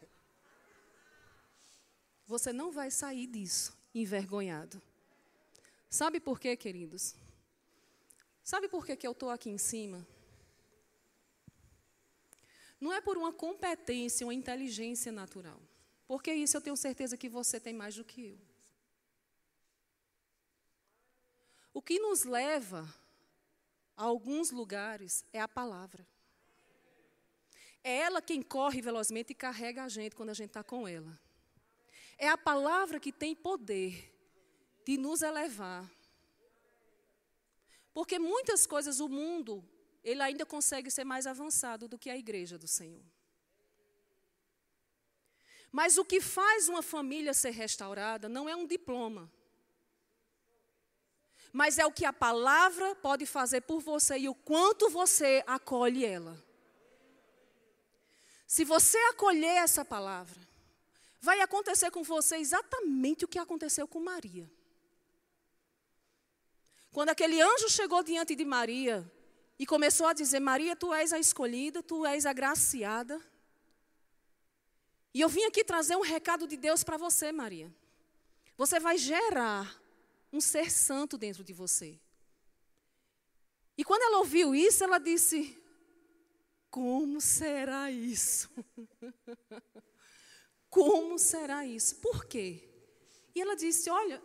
Você 2.28 2.54
não 2.54 2.72
vai 2.72 2.92
sair 2.92 3.28
disso 3.28 3.76
envergonhado. 3.94 4.82
Sabe 5.90 6.20
por 6.20 6.40
quê, 6.40 6.56
queridos? 6.56 7.16
Sabe 8.44 8.68
por 8.68 8.86
que, 8.86 8.96
que 8.96 9.08
eu 9.08 9.12
estou 9.14 9.30
aqui 9.30 9.50
em 9.50 9.58
cima? 9.58 10.06
Não 12.80 12.92
é 12.92 13.00
por 13.00 13.18
uma 13.18 13.32
competência, 13.32 14.26
uma 14.28 14.34
inteligência 14.34 15.12
natural. 15.12 15.62
Porque 16.08 16.34
isso 16.34 16.58
eu 16.58 16.62
tenho 16.62 16.76
certeza 16.76 17.18
que 17.18 17.30
você 17.30 17.60
tem 17.60 17.74
mais 17.74 17.96
do 17.96 18.04
que 18.04 18.28
eu. 18.28 18.40
O 21.74 21.82
que 21.82 21.98
nos 22.00 22.24
leva 22.24 22.94
alguns 23.96 24.52
lugares 24.52 25.26
é 25.32 25.40
a 25.40 25.48
palavra. 25.48 26.08
É 27.84 27.98
ela 28.00 28.22
quem 28.22 28.42
corre 28.42 28.82
velozmente 28.82 29.34
e 29.34 29.36
carrega 29.36 29.84
a 29.84 29.90
gente 29.90 30.16
quando 30.16 30.30
a 30.30 30.34
gente 30.34 30.50
está 30.50 30.64
com 30.64 30.88
ela. 30.88 31.20
É 32.18 32.30
a 32.30 32.38
palavra 32.38 33.00
que 33.00 33.12
tem 33.12 33.36
poder 33.36 34.12
de 34.86 34.98
nos 34.98 35.22
elevar. 35.22 35.90
Porque 37.94 38.18
muitas 38.18 38.66
coisas 38.66 39.00
o 39.00 39.10
mundo, 39.10 39.64
ele 40.04 40.22
ainda 40.22 40.46
consegue 40.46 40.90
ser 40.90 41.04
mais 41.04 41.28
avançado 41.28 41.88
do 41.88 41.98
que 41.98 42.10
a 42.10 42.18
igreja 42.18 42.58
do 42.58 42.68
Senhor. 42.68 43.04
Mas 45.72 45.98
o 45.98 46.06
que 46.06 46.22
faz 46.22 46.70
uma 46.70 46.82
família 46.82 47.34
ser 47.34 47.52
restaurada 47.52 48.30
não 48.30 48.48
é 48.48 48.56
um 48.56 48.66
diploma 48.66 49.32
mas 51.54 51.78
é 51.78 51.86
o 51.86 51.92
que 51.92 52.04
a 52.04 52.12
palavra 52.12 52.96
pode 52.96 53.28
fazer 53.28 53.62
por 53.62 53.80
você 53.80 54.18
e 54.18 54.28
o 54.28 54.34
quanto 54.34 54.90
você 54.90 55.44
acolhe 55.46 56.04
ela. 56.04 56.36
Se 58.48 58.66
você 58.66 58.98
acolher 59.12 59.58
essa 59.58 59.86
palavra, 59.86 60.42
vai 61.22 61.40
acontecer 61.42 61.92
com 61.92 62.04
você 62.04 62.38
exatamente 62.38 63.24
o 63.24 63.28
que 63.28 63.38
aconteceu 63.38 63.88
com 63.88 64.00
Maria. 64.00 64.50
Quando 66.92 67.10
aquele 67.10 67.40
anjo 67.40 67.70
chegou 67.70 68.02
diante 68.02 68.36
de 68.36 68.44
Maria 68.44 69.10
e 69.60 69.66
começou 69.66 70.08
a 70.08 70.14
dizer: 70.14 70.40
Maria, 70.40 70.76
tu 70.76 70.92
és 70.92 71.14
a 71.14 71.20
escolhida, 71.20 71.84
tu 71.84 72.04
és 72.04 72.26
agraciada. 72.26 73.22
E 75.14 75.22
eu 75.22 75.30
vim 75.30 75.44
aqui 75.44 75.64
trazer 75.64 75.96
um 75.96 76.02
recado 76.02 76.48
de 76.48 76.58
Deus 76.58 76.84
para 76.84 76.98
você, 76.98 77.32
Maria. 77.32 77.72
Você 78.58 78.80
vai 78.80 78.98
gerar 78.98 79.83
um 80.34 80.42
ser 80.42 80.72
santo 80.72 81.16
dentro 81.16 81.44
de 81.44 81.54
você. 81.54 82.00
E 83.78 83.84
quando 83.84 84.02
ela 84.02 84.18
ouviu 84.18 84.56
isso, 84.56 84.84
ela 84.84 84.98
disse: 84.98 85.56
Como 86.72 87.22
será 87.22 87.92
isso? 87.92 88.50
Como 90.70 91.20
será 91.20 91.64
isso? 91.68 91.98
Por 91.98 92.26
quê? 92.26 92.68
E 93.36 93.42
ela 93.42 93.56
disse: 93.56 93.92
Olha, 93.92 94.20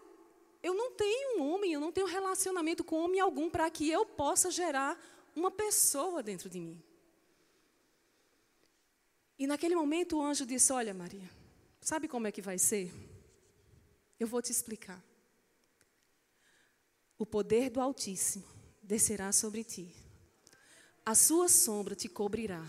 eu 0.62 0.72
não 0.72 0.92
tenho 0.92 1.38
um 1.38 1.52
homem, 1.52 1.74
eu 1.74 1.80
não 1.80 1.92
tenho 1.92 2.06
relacionamento 2.06 2.82
com 2.82 3.04
homem 3.04 3.20
algum 3.20 3.50
para 3.50 3.70
que 3.70 3.90
eu 3.90 4.06
possa 4.06 4.50
gerar 4.50 4.98
uma 5.36 5.50
pessoa 5.50 6.22
dentro 6.22 6.48
de 6.48 6.58
mim. 6.58 6.82
E 9.38 9.46
naquele 9.46 9.76
momento 9.76 10.16
o 10.16 10.22
anjo 10.22 10.46
disse: 10.46 10.72
Olha, 10.72 10.94
Maria, 10.94 11.30
sabe 11.82 12.08
como 12.08 12.26
é 12.26 12.32
que 12.32 12.40
vai 12.40 12.58
ser? 12.58 12.90
Eu 14.18 14.26
vou 14.26 14.40
te 14.40 14.50
explicar 14.50 15.04
o 17.18 17.26
poder 17.26 17.70
do 17.70 17.80
Altíssimo 17.80 18.44
descerá 18.82 19.32
sobre 19.32 19.64
ti. 19.64 19.92
A 21.04 21.14
sua 21.14 21.48
sombra 21.48 21.94
te 21.94 22.08
cobrirá. 22.08 22.64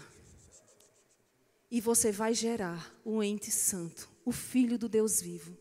E 1.69 1.79
você 1.79 2.12
vai 2.12 2.33
gerar 2.33 2.91
o 3.05 3.21
ente 3.21 3.51
santo, 3.51 4.09
o 4.25 4.31
filho 4.31 4.77
do 4.77 4.89
Deus 4.89 5.21
vivo. 5.21 5.55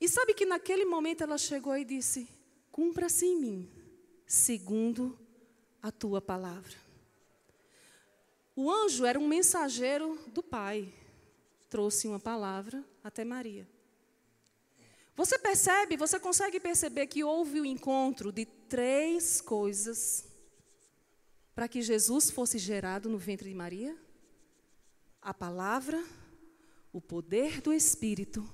E 0.00 0.08
sabe 0.08 0.34
que 0.34 0.44
naquele 0.44 0.84
momento 0.84 1.22
ela 1.22 1.38
chegou 1.38 1.76
e 1.76 1.84
disse: 1.84 2.28
Cumpra-se 2.72 3.26
em 3.26 3.38
mim, 3.38 3.70
segundo 4.26 5.16
a 5.80 5.92
tua 5.92 6.20
palavra. 6.20 6.76
O 8.56 8.70
anjo 8.70 9.04
era 9.04 9.18
um 9.18 9.28
mensageiro 9.28 10.18
do 10.28 10.42
Pai, 10.42 10.92
trouxe 11.68 12.08
uma 12.08 12.18
palavra 12.18 12.84
até 13.04 13.24
Maria. 13.24 13.68
Você 15.18 15.36
percebe, 15.36 15.96
você 15.96 16.20
consegue 16.20 16.60
perceber 16.60 17.08
que 17.08 17.24
houve 17.24 17.60
o 17.60 17.66
encontro 17.66 18.30
de 18.30 18.46
três 18.46 19.40
coisas 19.40 20.24
para 21.56 21.66
que 21.66 21.82
Jesus 21.82 22.30
fosse 22.30 22.56
gerado 22.56 23.08
no 23.08 23.18
ventre 23.18 23.48
de 23.48 23.54
Maria? 23.56 23.98
A 25.20 25.34
palavra, 25.34 26.00
o 26.92 27.00
poder 27.00 27.60
do 27.60 27.72
Espírito 27.72 28.48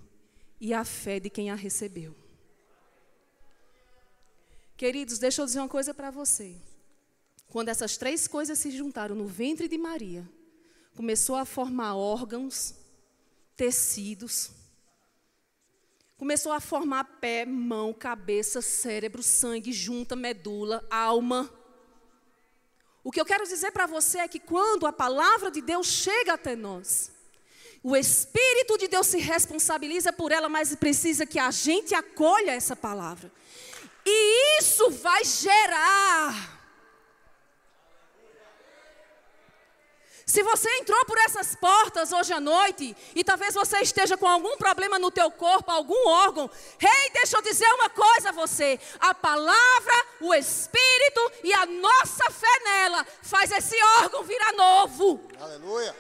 e 0.59 0.73
a 0.73 0.87
fé 0.87 1.21
de 1.21 1.29
quem 1.29 1.51
a 1.51 1.55
recebeu. 1.55 2.17
Queridos, 4.75 5.19
deixa 5.19 5.43
eu 5.43 5.45
dizer 5.45 5.59
uma 5.59 5.69
coisa 5.69 5.93
para 5.93 6.11
você. 6.11 6.57
Quando 7.49 7.69
essas 7.69 7.99
três 7.99 8.27
coisas 8.27 8.59
se 8.59 8.71
juntaram 8.71 9.15
no 9.15 9.27
ventre 9.27 9.69
de 9.69 9.77
Maria, 9.77 10.27
começou 10.97 11.37
a 11.37 11.45
formar 11.45 11.95
órgãos, 11.95 12.75
tecidos, 13.55 14.64
Começou 16.17 16.53
a 16.53 16.61
formar 16.61 17.05
pé, 17.21 17.45
mão, 17.45 17.93
cabeça, 17.93 18.63
cérebro, 18.63 19.23
sangue, 19.23 19.73
junta, 19.73 20.15
medula, 20.15 20.87
alma. 20.89 21.53
O 23.03 23.11
que 23.11 23.21
eu 23.21 23.25
quero 23.25 23.45
dizer 23.45 23.73
para 23.73 23.87
você 23.87 24.19
é 24.19 24.29
que 24.29 24.39
quando 24.39 24.87
a 24.87 24.93
palavra 24.93 25.51
de 25.51 25.61
Deus 25.61 25.89
chega 25.89 26.35
até 26.35 26.55
nós, 26.55 27.13
o 27.83 27.97
Espírito 27.97 28.79
de 28.79 28.89
Deus 28.89 29.09
se 29.09 29.19
responsabiliza 29.19 30.13
por 30.13 30.33
ela, 30.33 30.49
mas 30.49 30.75
precisa 30.77 31.27
que 31.27 31.39
a 31.39 31.51
gente 31.51 31.95
acolha 31.95 32.53
essa 32.53 32.75
palavra. 32.75 33.31
E 34.07 34.59
isso 34.61 34.91
vai 34.91 35.25
gerar 35.25 36.64
Se 40.35 40.43
você 40.43 40.69
entrou 40.79 41.05
por 41.05 41.17
essas 41.19 41.55
portas 41.55 42.11
hoje 42.11 42.33
à 42.33 42.41
noite 42.41 42.97
e 43.15 43.23
talvez 43.23 43.55
você 43.55 43.79
esteja 43.79 44.17
com 44.17 44.27
algum 44.27 44.57
problema 44.57 44.99
no 44.99 45.09
teu 45.09 45.31
corpo, 45.31 45.71
algum 45.71 46.09
órgão, 46.09 46.51
rei, 46.77 46.91
hey, 46.91 47.11
deixa 47.13 47.37
eu 47.37 47.43
dizer 47.43 47.73
uma 47.75 47.89
coisa 47.89 48.31
a 48.31 48.33
você. 48.33 48.81
A 48.99 49.15
palavra, 49.15 50.07
o 50.21 50.35
espírito 50.35 51.33
e 51.45 51.55
a 51.55 51.65
nossa 51.67 52.29
fé 52.33 52.61
nela 52.65 53.07
faz 53.23 53.53
esse 53.53 53.77
órgão 54.01 54.25
virar 54.25 54.53
novo. 54.55 55.21
Aleluia. 55.41 55.95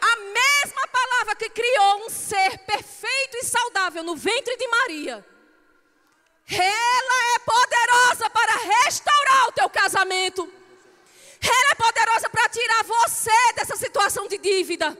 A 0.00 0.16
mesma 0.16 0.88
palavra 0.90 1.36
que 1.36 1.50
criou 1.50 2.06
um 2.06 2.08
ser 2.08 2.56
perfeito 2.60 3.36
e 3.36 3.44
saudável 3.44 4.02
no 4.02 4.16
ventre 4.16 4.56
de 4.56 4.66
Maria. 4.66 5.26
Ela 6.48 7.34
é 7.34 7.38
poderosa 7.38 8.30
para 8.30 8.56
restaurar 8.56 9.48
o 9.48 9.52
teu 9.52 9.68
casamento 9.68 10.63
ela 11.48 11.72
é 11.72 11.74
poderosa 11.74 12.30
para 12.30 12.48
tirar 12.48 12.84
você 12.84 13.52
dessa 13.56 13.76
situação 13.76 14.26
de 14.28 14.38
dívida. 14.38 14.96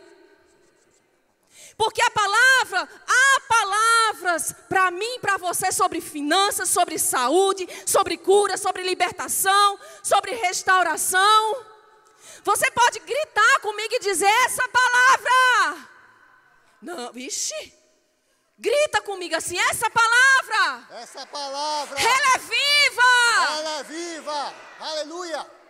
Porque 1.77 2.01
a 2.03 2.11
palavra, 2.11 2.89
há 3.07 3.41
palavras 3.49 4.55
para 4.69 4.91
mim 4.91 5.15
e 5.17 5.19
para 5.19 5.37
você 5.37 5.73
sobre 5.73 6.01
finanças, 6.01 6.69
sobre 6.69 6.99
saúde, 6.99 7.69
sobre 7.85 8.17
cura, 8.17 8.57
sobre 8.57 8.83
libertação, 8.83 9.79
sobre 10.03 10.33
restauração. 10.35 11.67
Você 12.45 12.71
pode 12.71 13.01
gritar 13.01 13.61
comigo 13.61 13.95
e 13.95 14.01
dizer 14.01 14.31
essa 14.45 14.69
palavra. 14.69 15.89
Não, 16.81 17.13
vixe. 17.13 17.73
Grita 18.57 19.03
comigo 19.03 19.35
assim, 19.35 19.59
essa 19.59 19.91
palavra. 19.91 20.87
Essa 21.03 21.27
palavra. 21.27 21.99
Ela 21.99 22.35
é 22.35 22.39
viva. 22.39 23.59
Ela 23.59 23.79
é 23.79 23.83
viva. 23.83 24.55
Aleluia. 24.79 25.64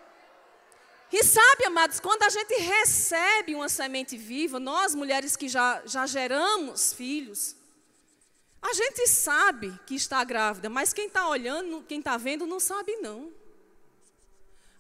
E 1.17 1.23
sabe, 1.23 1.65
amados, 1.65 2.01
quando 2.01 2.25
a 2.25 2.29
gente 2.29 2.55
recebe 2.55 3.55
uma 3.55 3.69
semente 3.69 4.17
viva, 4.17 4.59
nós 4.59 4.97
mulheres 4.97 5.37
que 5.37 5.49
já, 5.49 5.81
já 5.87 6.09
geramos 6.09 6.93
filhos, 6.93 7.55
a 8.61 8.75
gente 8.75 9.07
sabe 9.07 9.79
que 9.87 9.95
está 9.95 10.25
grávida, 10.25 10.69
mas 10.69 10.93
quem 10.93 11.07
está 11.07 11.29
olhando, 11.29 11.85
quem 11.85 12.01
está 12.01 12.17
vendo, 12.17 12.49
não 12.49 12.59
sabe 12.59 12.97
não. 12.97 13.33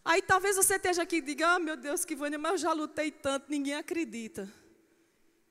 Aí 0.04 0.20
talvez 0.20 0.56
você 0.56 0.74
esteja 0.74 1.04
aqui 1.04 1.18
e 1.18 1.20
diga, 1.20 1.50
ah, 1.50 1.58
meu 1.60 1.76
Deus, 1.76 2.04
que 2.04 2.16
Vânia, 2.16 2.36
mas 2.36 2.50
eu 2.50 2.58
já 2.58 2.72
lutei 2.72 3.12
tanto, 3.12 3.46
ninguém 3.48 3.76
acredita. 3.76 4.52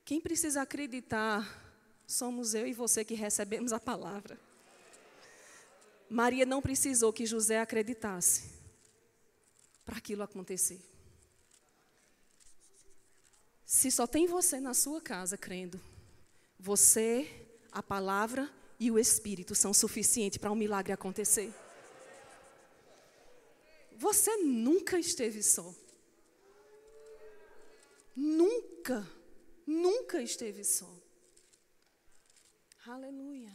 Quem 0.04 0.20
precisa 0.20 0.60
acreditar 0.60 1.48
somos 2.06 2.52
eu 2.52 2.66
e 2.66 2.74
você 2.74 3.02
que 3.06 3.14
recebemos 3.14 3.72
a 3.72 3.80
palavra. 3.80 4.38
Maria 6.10 6.44
não 6.44 6.60
precisou 6.60 7.10
que 7.10 7.24
José 7.24 7.58
acreditasse 7.58 8.53
para 9.84 9.98
aquilo 9.98 10.22
acontecer. 10.22 10.80
Se 13.64 13.90
só 13.90 14.06
tem 14.06 14.26
você 14.26 14.60
na 14.60 14.74
sua 14.74 15.00
casa 15.00 15.36
crendo, 15.36 15.80
você, 16.58 17.28
a 17.72 17.82
palavra 17.82 18.50
e 18.78 18.90
o 18.90 18.98
Espírito 18.98 19.54
são 19.54 19.74
suficientes 19.74 20.38
para 20.38 20.50
um 20.50 20.54
milagre 20.54 20.92
acontecer. 20.92 21.52
Você 23.96 24.36
nunca 24.38 24.98
esteve 24.98 25.42
só. 25.42 25.74
Nunca, 28.14 29.08
nunca 29.66 30.22
esteve 30.22 30.64
só. 30.64 30.90
Aleluia. 32.86 33.52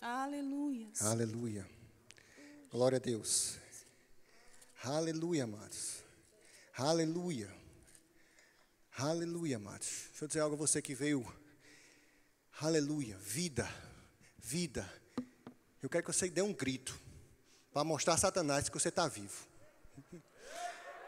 Aleluia. 0.00 0.88
Aleluia. 1.00 1.70
Glória 2.70 2.96
a 2.96 3.00
Deus. 3.00 3.59
Aleluia, 4.82 5.44
amados. 5.44 6.02
Aleluia. 6.74 7.54
Aleluia, 8.98 9.56
amados. 9.56 9.88
Deixa 10.08 10.24
eu 10.24 10.28
dizer 10.28 10.40
algo 10.40 10.54
a 10.54 10.58
você 10.58 10.80
que 10.80 10.94
veio. 10.94 11.26
Aleluia. 12.62 13.18
Vida. 13.20 13.68
Vida. 14.38 14.90
Eu 15.82 15.90
quero 15.90 16.04
que 16.04 16.12
você 16.12 16.30
dê 16.30 16.40
um 16.40 16.54
grito. 16.54 16.98
Para 17.74 17.84
mostrar 17.84 18.14
a 18.14 18.16
Satanás 18.16 18.70
que 18.70 18.78
você 18.78 18.88
está 18.88 19.06
vivo. 19.06 19.46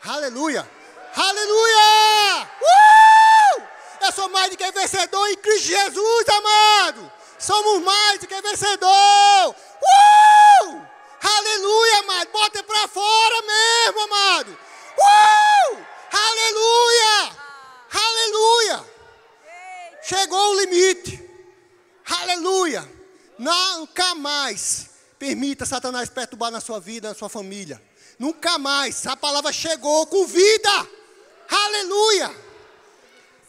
Aleluia. 0.02 0.68
Aleluia. 1.14 2.50
Uh! 2.60 3.62
Eu 4.04 4.12
sou 4.12 4.28
mais 4.28 4.50
do 4.50 4.56
que 4.58 4.70
vencedor 4.70 5.28
em 5.28 5.36
Cristo 5.38 5.68
Jesus, 5.68 6.28
amado. 6.28 7.12
Somos 7.38 7.82
mais 7.82 8.20
do 8.20 8.26
que 8.26 8.42
vencedor. 8.42 9.50
Uh! 9.50 10.86
Aleluia, 11.22 11.98
amado. 12.00 12.30
Bota 12.32 12.62
para 12.64 12.88
fora 12.88 13.41
mesmo, 13.82 14.00
amado. 14.00 14.58
Uh! 14.98 15.78
Aleluia! 16.12 17.36
Aleluia! 17.92 18.92
Chegou 20.02 20.50
o 20.50 20.60
limite. 20.60 21.30
Aleluia! 22.04 22.88
Nunca 23.38 24.14
mais 24.14 24.90
permita 25.18 25.66
Satanás 25.66 26.08
perturbar 26.08 26.50
na 26.50 26.60
sua 26.60 26.78
vida, 26.78 27.08
na 27.08 27.14
sua 27.14 27.28
família. 27.28 27.82
Nunca 28.18 28.58
mais. 28.58 29.06
A 29.06 29.16
palavra 29.16 29.52
chegou 29.52 30.06
com 30.06 30.26
vida. 30.26 30.88
Aleluia! 31.48 32.52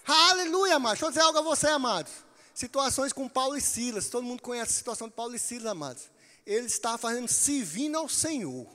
Aleluia, 0.06 0.76
amado. 0.76 0.93
Deixa 0.93 1.06
eu 1.06 1.10
dizer 1.10 1.22
algo 1.22 1.39
a 1.39 1.41
você, 1.41 1.67
amados. 1.67 2.12
Situações 2.54 3.13
com 3.13 3.28
Paulo 3.28 3.58
e 3.58 3.62
Silas. 3.62 4.10
Todo 4.10 4.24
mundo 4.24 4.41
conhece 4.41 4.72
a 4.72 4.76
situação 4.76 5.08
de 5.08 5.13
Paulo 5.13 5.36
e 5.36 5.39
Silas, 5.39 5.67
amados 5.67 6.13
ele 6.46 6.67
estava 6.67 6.98
fazendo 6.98 7.28
servindo 7.28 7.98
ao 7.98 8.10
Senhor. 8.10 8.67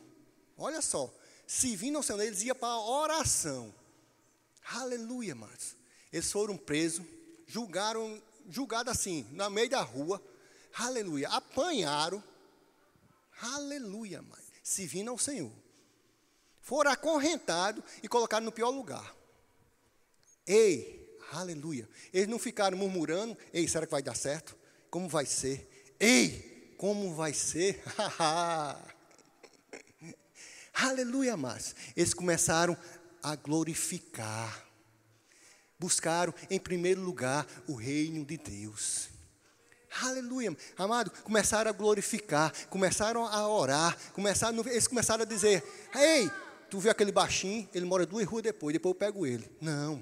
Olha 0.56 0.82
só, 0.82 1.12
servindo 1.48 1.96
ao 1.96 2.02
Senhor, 2.02 2.20
eles 2.20 2.42
iam 2.42 2.54
para 2.54 2.68
a 2.68 2.80
oração. 2.80 3.74
Aleluia, 4.70 5.32
amados. 5.32 5.74
Eles 6.12 6.30
foram 6.30 6.58
presos, 6.58 7.04
julgaram, 7.46 8.22
julgados 8.50 8.92
assim, 8.92 9.26
na 9.32 9.48
meio 9.48 9.70
da 9.70 9.80
rua. 9.80 10.22
Aleluia. 10.74 11.28
Apanharam. 11.30 12.22
Aleluia, 13.40 14.20
mãe. 14.20 14.42
Servindo 14.62 15.10
ao 15.10 15.18
Senhor. 15.18 15.50
Foram 16.60 16.90
acorrentados 16.90 17.82
e 18.02 18.08
colocaram 18.08 18.44
no 18.44 18.52
pior 18.52 18.68
lugar. 18.68 19.16
Ei, 20.46 21.16
aleluia. 21.32 21.88
Eles 22.12 22.28
não 22.28 22.38
ficaram 22.38 22.76
murmurando. 22.76 23.36
Ei, 23.54 23.66
será 23.66 23.86
que 23.86 23.92
vai 23.92 24.02
dar 24.02 24.14
certo? 24.14 24.54
Como 24.90 25.08
vai 25.08 25.24
ser? 25.24 25.96
Ei, 25.98 26.74
como 26.76 27.14
vai 27.14 27.32
ser? 27.32 27.82
Aleluia, 30.80 31.36
mas 31.36 31.74
eles 31.96 32.14
começaram 32.14 32.76
a 33.20 33.34
glorificar. 33.34 34.64
Buscaram 35.76 36.32
em 36.48 36.58
primeiro 36.58 37.00
lugar 37.00 37.46
o 37.66 37.74
reino 37.74 38.24
de 38.24 38.36
Deus. 38.36 39.08
Aleluia, 40.02 40.56
amado, 40.76 41.10
começaram 41.24 41.70
a 41.70 41.72
glorificar, 41.72 42.52
começaram 42.68 43.26
a 43.26 43.48
orar, 43.48 43.96
começaram, 44.12 44.60
eles 44.68 44.86
começaram 44.86 45.22
a 45.22 45.26
dizer: 45.26 45.64
Ei, 45.94 46.30
tu 46.70 46.78
viu 46.78 46.92
aquele 46.92 47.10
baixinho? 47.10 47.68
Ele 47.74 47.84
mora 47.84 48.06
duas 48.06 48.24
ruas 48.26 48.44
depois, 48.44 48.72
depois 48.72 48.94
eu 48.94 48.98
pego 48.98 49.26
ele. 49.26 49.50
Não. 49.60 50.00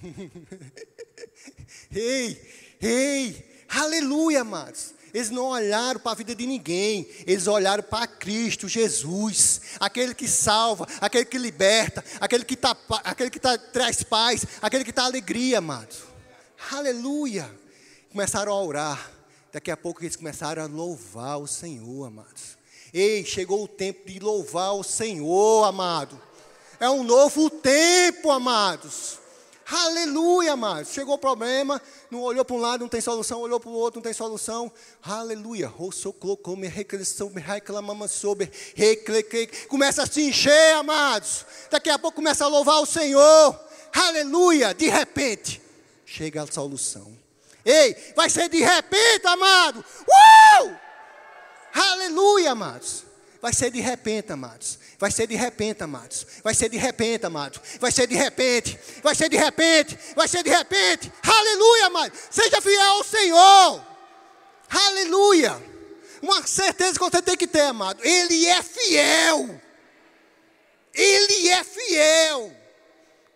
ei, 1.92 2.76
ei, 2.80 3.64
aleluia, 3.68 4.40
amados. 4.40 4.94
Eles 5.14 5.30
não 5.30 5.46
olharam 5.46 6.00
para 6.00 6.10
a 6.10 6.16
vida 6.16 6.34
de 6.34 6.44
ninguém, 6.44 7.08
eles 7.24 7.46
olharam 7.46 7.84
para 7.84 8.04
Cristo 8.04 8.66
Jesus, 8.66 9.60
aquele 9.78 10.12
que 10.12 10.26
salva, 10.26 10.88
aquele 11.00 11.24
que 11.24 11.38
liberta, 11.38 12.04
aquele 12.20 12.44
que, 12.44 12.56
tá, 12.56 12.76
aquele 13.04 13.30
que 13.30 13.38
tá, 13.38 13.56
traz 13.56 14.02
paz, 14.02 14.44
aquele 14.60 14.82
que 14.82 14.90
dá 14.90 15.04
alegria, 15.04 15.58
amados. 15.58 16.02
Aleluia! 16.72 17.48
Começaram 18.10 18.52
a 18.52 18.60
orar, 18.60 19.12
daqui 19.52 19.70
a 19.70 19.76
pouco 19.76 20.02
eles 20.02 20.16
começaram 20.16 20.64
a 20.64 20.66
louvar 20.66 21.38
o 21.38 21.46
Senhor, 21.46 22.08
amados. 22.08 22.58
Ei, 22.92 23.24
chegou 23.24 23.62
o 23.62 23.68
tempo 23.68 24.10
de 24.10 24.18
louvar 24.18 24.74
o 24.74 24.82
Senhor, 24.82 25.62
amado. 25.62 26.20
É 26.80 26.90
um 26.90 27.04
novo 27.04 27.48
tempo, 27.48 28.32
amados. 28.32 29.20
Aleluia, 29.66 30.52
amados. 30.52 30.92
Chegou 30.92 31.14
o 31.14 31.18
problema, 31.18 31.80
não 32.10 32.20
olhou 32.20 32.44
para 32.44 32.56
um 32.56 32.60
lado, 32.60 32.80
não 32.82 32.88
tem 32.88 33.00
solução, 33.00 33.40
olhou 33.40 33.58
para 33.58 33.70
o 33.70 33.74
outro, 33.74 33.98
não 33.98 34.02
tem 34.02 34.12
solução. 34.12 34.70
Aleluia. 35.02 35.72
Começa 39.68 40.02
a 40.02 40.06
se 40.06 40.22
encher, 40.22 40.74
amados. 40.74 41.46
Daqui 41.70 41.88
a 41.88 41.98
pouco 41.98 42.16
começa 42.16 42.44
a 42.44 42.48
louvar 42.48 42.80
o 42.80 42.86
Senhor. 42.86 43.58
Aleluia. 43.92 44.74
De 44.74 44.88
repente, 44.88 45.62
chega 46.04 46.42
a 46.42 46.46
solução. 46.46 47.16
Ei, 47.64 47.96
vai 48.14 48.28
ser 48.28 48.48
de 48.50 48.58
repente, 48.58 49.26
amado. 49.26 49.84
Uh! 50.06 50.76
Aleluia, 51.72 52.52
amados. 52.52 53.04
Vai 53.44 53.52
ser 53.52 53.70
de 53.70 53.78
repente, 53.78 54.32
amados. 54.32 54.78
Vai 54.98 55.10
ser 55.10 55.26
de 55.26 55.34
repente, 55.34 55.84
amados. 55.84 56.26
Vai 56.42 56.54
ser 56.54 56.70
de 56.70 56.78
repente, 56.78 57.26
amados. 57.26 57.60
Vai 57.78 57.92
ser 57.92 58.06
de 58.06 58.14
repente. 58.14 58.80
Vai 59.02 59.14
ser 59.14 59.28
de 59.28 59.36
repente. 59.36 59.98
Vai 60.16 60.26
ser 60.26 60.42
de 60.42 60.48
repente. 60.48 61.12
Aleluia, 61.22 61.86
amados. 61.88 62.18
Seja 62.30 62.58
fiel 62.62 62.80
ao 62.80 63.04
Senhor. 63.04 63.86
Aleluia. 64.70 65.62
Uma 66.22 66.46
certeza 66.46 66.94
que 66.94 67.04
você 67.04 67.20
tem 67.20 67.36
que 67.36 67.46
ter, 67.46 67.60
amado. 67.60 68.02
Ele 68.02 68.46
é 68.46 68.62
fiel. 68.62 69.60
Ele 70.94 71.48
é 71.50 71.62
fiel. 71.62 72.50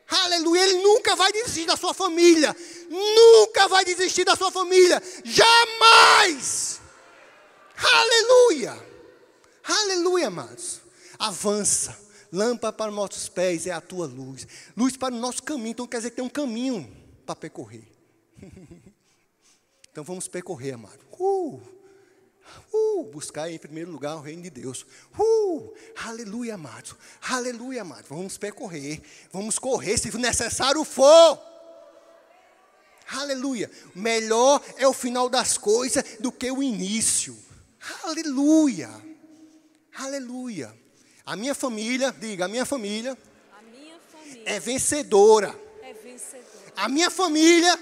Aleluia. 0.08 0.62
Ele 0.62 0.82
nunca 0.82 1.16
vai 1.16 1.30
desistir 1.32 1.66
da 1.66 1.76
sua 1.76 1.92
família. 1.92 2.56
Nunca 2.88 3.68
vai 3.68 3.84
desistir 3.84 4.24
da 4.24 4.34
sua 4.34 4.50
família. 4.50 5.02
Jamais. 5.22 6.80
Aleluia. 7.76 8.87
Aleluia, 9.68 10.28
amados. 10.28 10.80
Avança. 11.18 11.94
Lâmpada 12.32 12.72
para 12.72 12.90
os 12.90 12.96
nossos 12.96 13.28
pés 13.28 13.66
é 13.66 13.70
a 13.70 13.80
tua 13.80 14.06
luz. 14.06 14.46
Luz 14.74 14.96
para 14.96 15.14
o 15.14 15.18
nosso 15.18 15.42
caminho. 15.42 15.68
Então 15.68 15.86
quer 15.86 15.98
dizer 15.98 16.10
que 16.10 16.16
tem 16.16 16.24
um 16.24 16.30
caminho 16.30 16.90
para 17.26 17.36
percorrer. 17.36 17.86
então 19.90 20.02
vamos 20.02 20.26
percorrer, 20.26 20.74
amado. 20.74 21.00
Uh, 21.18 21.60
uh, 22.72 23.04
buscar 23.04 23.50
em 23.50 23.58
primeiro 23.58 23.90
lugar 23.90 24.16
o 24.16 24.20
reino 24.20 24.42
de 24.42 24.50
Deus. 24.50 24.86
Uh, 25.18 25.74
aleluia, 25.96 26.54
amados. 26.54 26.94
Aleluia, 27.20 27.82
amados. 27.82 28.08
Vamos 28.08 28.38
percorrer. 28.38 29.02
Vamos 29.30 29.58
correr 29.58 29.98
se 29.98 30.16
necessário 30.16 30.82
for. 30.84 31.38
Aleluia. 33.10 33.70
Melhor 33.94 34.62
é 34.76 34.86
o 34.86 34.94
final 34.94 35.28
das 35.28 35.58
coisas 35.58 36.04
do 36.20 36.32
que 36.32 36.50
o 36.50 36.62
início. 36.62 37.36
Aleluia. 38.04 39.07
Aleluia. 39.98 40.74
A 41.26 41.36
minha 41.36 41.54
família, 41.54 42.12
diga, 42.12 42.44
a 42.46 42.48
minha 42.48 42.64
família, 42.64 43.16
A 43.52 43.62
minha 43.62 43.98
família 44.10 44.42
é 44.46 44.60
vencedora. 44.60 45.60
é 45.82 45.92
vencedora. 45.92 46.72
A 46.76 46.88
minha 46.88 47.10
família 47.10 47.72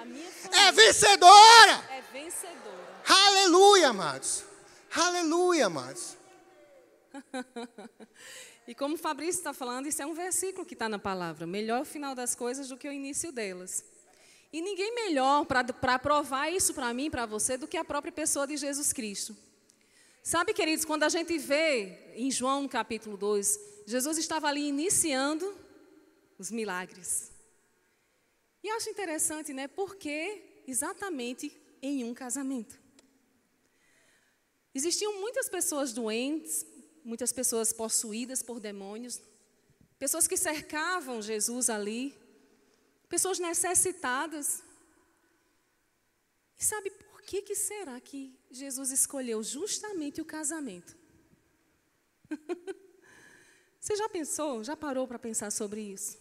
A 0.00 0.04
minha 0.04 0.26
é 0.26 0.30
família 0.30 0.72
vencedora. 0.72 1.84
é 1.90 2.02
vencedora. 2.12 3.02
Aleluia, 3.08 3.88
amados. 3.88 4.44
Aleluia, 4.94 5.66
amados. 5.66 6.16
E 8.68 8.74
como 8.74 8.96
o 8.96 8.98
Fabrício 8.98 9.38
está 9.38 9.52
falando, 9.52 9.86
isso 9.86 10.02
é 10.02 10.06
um 10.06 10.12
versículo 10.12 10.66
que 10.66 10.74
está 10.74 10.88
na 10.88 10.98
palavra. 10.98 11.46
Melhor 11.46 11.82
o 11.82 11.84
final 11.84 12.16
das 12.16 12.34
coisas 12.34 12.66
do 12.68 12.76
que 12.76 12.88
o 12.88 12.92
início 12.92 13.30
delas. 13.30 13.84
E 14.52 14.60
ninguém 14.60 14.92
melhor 14.92 15.44
para 15.46 15.98
provar 16.00 16.50
isso 16.50 16.74
para 16.74 16.92
mim, 16.92 17.08
para 17.08 17.26
você, 17.26 17.56
do 17.56 17.68
que 17.68 17.76
a 17.76 17.84
própria 17.84 18.10
pessoa 18.12 18.44
de 18.44 18.56
Jesus 18.56 18.92
Cristo. 18.92 19.36
Sabe, 20.26 20.52
queridos, 20.52 20.84
quando 20.84 21.04
a 21.04 21.08
gente 21.08 21.38
vê 21.38 22.12
em 22.16 22.32
João 22.32 22.66
capítulo 22.66 23.16
2, 23.16 23.60
Jesus 23.86 24.18
estava 24.18 24.48
ali 24.48 24.66
iniciando 24.66 25.56
os 26.36 26.50
milagres. 26.50 27.30
E 28.60 28.68
acho 28.70 28.90
interessante, 28.90 29.52
né? 29.52 29.68
Porque 29.68 30.64
exatamente 30.66 31.56
em 31.80 32.02
um 32.02 32.12
casamento. 32.12 32.76
Existiam 34.74 35.20
muitas 35.20 35.48
pessoas 35.48 35.92
doentes, 35.92 36.66
muitas 37.04 37.30
pessoas 37.30 37.72
possuídas 37.72 38.42
por 38.42 38.58
demônios, 38.58 39.20
pessoas 39.96 40.26
que 40.26 40.36
cercavam 40.36 41.22
Jesus 41.22 41.70
ali, 41.70 42.12
pessoas 43.08 43.38
necessitadas. 43.38 44.60
E 46.58 46.64
sabe 46.64 46.90
que, 47.26 47.42
que 47.42 47.56
será 47.56 48.00
que 48.00 48.38
Jesus 48.50 48.92
escolheu 48.92 49.42
justamente 49.42 50.20
o 50.20 50.24
casamento? 50.24 50.96
Você 53.80 53.96
já 53.96 54.08
pensou, 54.08 54.62
já 54.62 54.76
parou 54.76 55.08
para 55.08 55.18
pensar 55.18 55.50
sobre 55.50 55.80
isso? 55.80 56.16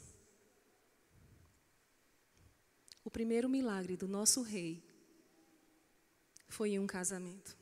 O 3.03 3.11
primeiro 3.11 3.47
milagre 3.47 3.95
do 3.95 4.07
nosso 4.07 4.41
rei 4.41 4.83
foi 6.47 6.71
em 6.71 6.79
um 6.79 6.87
casamento. 6.87 7.55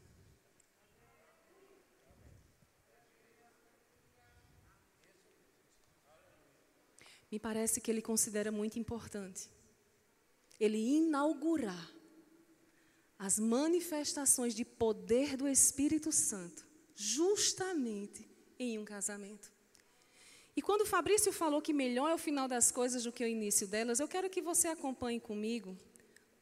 Me 7.30 7.40
parece 7.40 7.82
que 7.82 7.92
ele 7.92 8.02
considera 8.02 8.52
muito 8.52 8.80
importante 8.80 9.50
ele 10.60 10.78
inaugurar 10.78 12.03
as 13.24 13.40
manifestações 13.40 14.54
de 14.54 14.66
poder 14.66 15.38
do 15.38 15.48
Espírito 15.48 16.12
Santo, 16.12 16.68
justamente 16.94 18.30
em 18.60 18.78
um 18.78 18.84
casamento. 18.84 19.50
E 20.54 20.62
quando 20.62 20.86
Fabrício 20.86 21.32
falou 21.32 21.62
que 21.62 21.72
melhor 21.72 22.12
é 22.12 22.14
o 22.14 22.18
final 22.18 22.50
das 22.50 22.70
coisas 22.70 23.06
do 23.06 23.14
que 23.14 23.24
o 23.24 23.28
início 23.28 23.66
delas, 23.66 24.02
eu 24.02 24.10
quero 24.10 24.30
que 24.30 24.42
você 24.42 24.68
acompanhe 24.68 25.22
comigo 25.22 25.78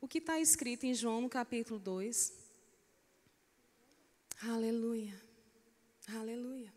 o 0.02 0.08
que 0.08 0.18
está 0.18 0.40
escrito 0.40 0.88
em 0.88 0.94
João 0.96 1.22
no 1.22 1.30
capítulo 1.30 1.80
2. 1.80 2.34
Aleluia, 4.50 5.14
aleluia. 6.16 6.74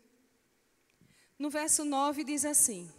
No 1.39 1.49
verso 1.49 1.83
9 1.83 2.23
diz 2.23 2.45
assim: 2.45 2.93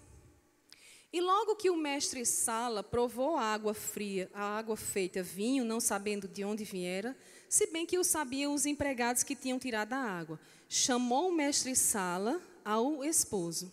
E 1.12 1.20
logo 1.20 1.56
que 1.56 1.70
o 1.70 1.76
mestre 1.76 2.26
Sala 2.26 2.82
provou 2.82 3.36
a 3.36 3.42
água 3.42 3.72
fria, 3.72 4.30
a 4.34 4.58
água 4.58 4.76
feita 4.76 5.22
vinho, 5.22 5.64
não 5.64 5.80
sabendo 5.80 6.26
de 6.28 6.44
onde 6.44 6.64
viera, 6.64 7.16
se 7.48 7.66
bem 7.68 7.86
que 7.86 7.98
o 7.98 8.04
sabiam 8.04 8.52
os 8.52 8.66
empregados 8.66 9.22
que 9.22 9.36
tinham 9.36 9.58
tirado 9.58 9.92
a 9.92 9.98
água, 9.98 10.38
chamou 10.68 11.28
o 11.28 11.32
mestre 11.32 11.74
Sala 11.76 12.40
ao 12.64 13.04
esposo 13.04 13.72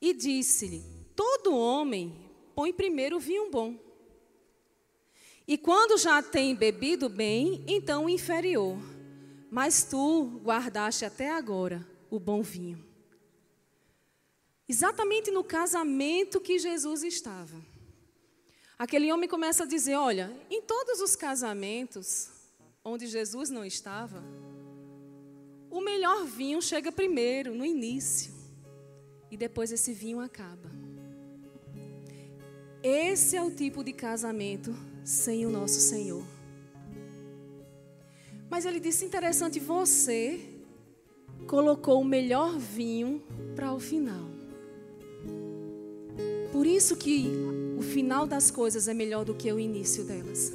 e 0.00 0.14
disse-lhe: 0.14 0.82
Todo 1.16 1.56
homem 1.56 2.14
põe 2.54 2.72
primeiro 2.72 3.18
vinho 3.18 3.50
bom. 3.50 3.76
E 5.46 5.56
quando 5.56 5.98
já 5.98 6.22
tem 6.22 6.54
bebido 6.54 7.08
bem, 7.08 7.64
então 7.66 8.04
o 8.04 8.10
inferior. 8.10 8.78
Mas 9.50 9.82
tu 9.82 10.40
guardaste 10.44 11.06
até 11.06 11.30
agora 11.30 11.86
o 12.10 12.20
bom 12.20 12.42
vinho. 12.42 12.87
Exatamente 14.68 15.30
no 15.30 15.42
casamento 15.42 16.40
que 16.40 16.58
Jesus 16.58 17.02
estava. 17.02 17.56
Aquele 18.78 19.10
homem 19.10 19.28
começa 19.28 19.64
a 19.64 19.66
dizer: 19.66 19.94
Olha, 19.94 20.30
em 20.50 20.60
todos 20.60 21.00
os 21.00 21.16
casamentos 21.16 22.30
onde 22.84 23.06
Jesus 23.06 23.50
não 23.50 23.64
estava, 23.64 24.22
o 25.70 25.80
melhor 25.80 26.24
vinho 26.24 26.60
chega 26.60 26.92
primeiro, 26.92 27.54
no 27.54 27.64
início 27.64 28.32
e 29.30 29.36
depois 29.36 29.72
esse 29.72 29.92
vinho 29.92 30.20
acaba. 30.20 30.70
Esse 32.82 33.36
é 33.36 33.42
o 33.42 33.50
tipo 33.50 33.82
de 33.82 33.92
casamento 33.92 34.74
sem 35.04 35.44
o 35.44 35.50
nosso 35.50 35.80
Senhor. 35.80 36.24
Mas 38.48 38.64
ele 38.64 38.80
disse: 38.80 39.04
interessante, 39.04 39.58
você 39.58 40.40
colocou 41.46 42.00
o 42.00 42.04
melhor 42.04 42.56
vinho 42.58 43.22
para 43.56 43.72
o 43.72 43.80
final. 43.80 44.37
Por 46.58 46.66
isso 46.66 46.96
que 46.96 47.30
o 47.78 47.82
final 47.82 48.26
das 48.26 48.50
coisas 48.50 48.88
é 48.88 48.92
melhor 48.92 49.24
do 49.24 49.32
que 49.32 49.52
o 49.52 49.60
início 49.60 50.02
delas. 50.02 50.52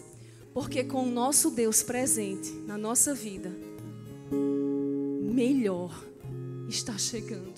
Porque 0.54 0.84
com 0.84 1.08
o 1.08 1.10
nosso 1.10 1.50
Deus 1.50 1.82
presente 1.82 2.52
na 2.68 2.78
nossa 2.78 3.16
vida, 3.16 3.50
melhor 5.34 5.98
está 6.68 6.98
chegando. 6.98 7.54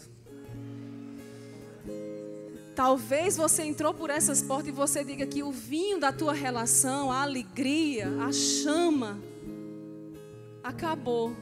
Talvez 2.75 3.35
você 3.35 3.63
entrou 3.63 3.95
por 3.95 4.11
essas 4.11 4.43
portas 4.43 4.67
e 4.67 4.71
você 4.71 5.03
diga 5.03 5.25
que 5.25 5.41
o 5.41 5.51
vinho 5.51 5.99
da 5.99 6.13
tua 6.13 6.33
relação, 6.33 7.11
a 7.11 7.23
alegria, 7.23 8.07
a 8.21 8.31
chama, 8.31 9.19
acabou. 10.63 11.35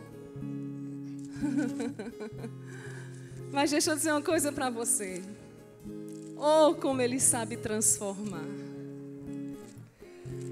Mas 3.51 3.71
deixa 3.71 3.91
eu 3.91 3.95
dizer 3.97 4.11
uma 4.11 4.21
coisa 4.21 4.53
para 4.53 4.69
você. 4.69 5.21
Oh, 6.45 6.75
como 6.75 7.01
ele 7.01 7.21
sabe 7.21 7.55
transformar. 7.55 8.43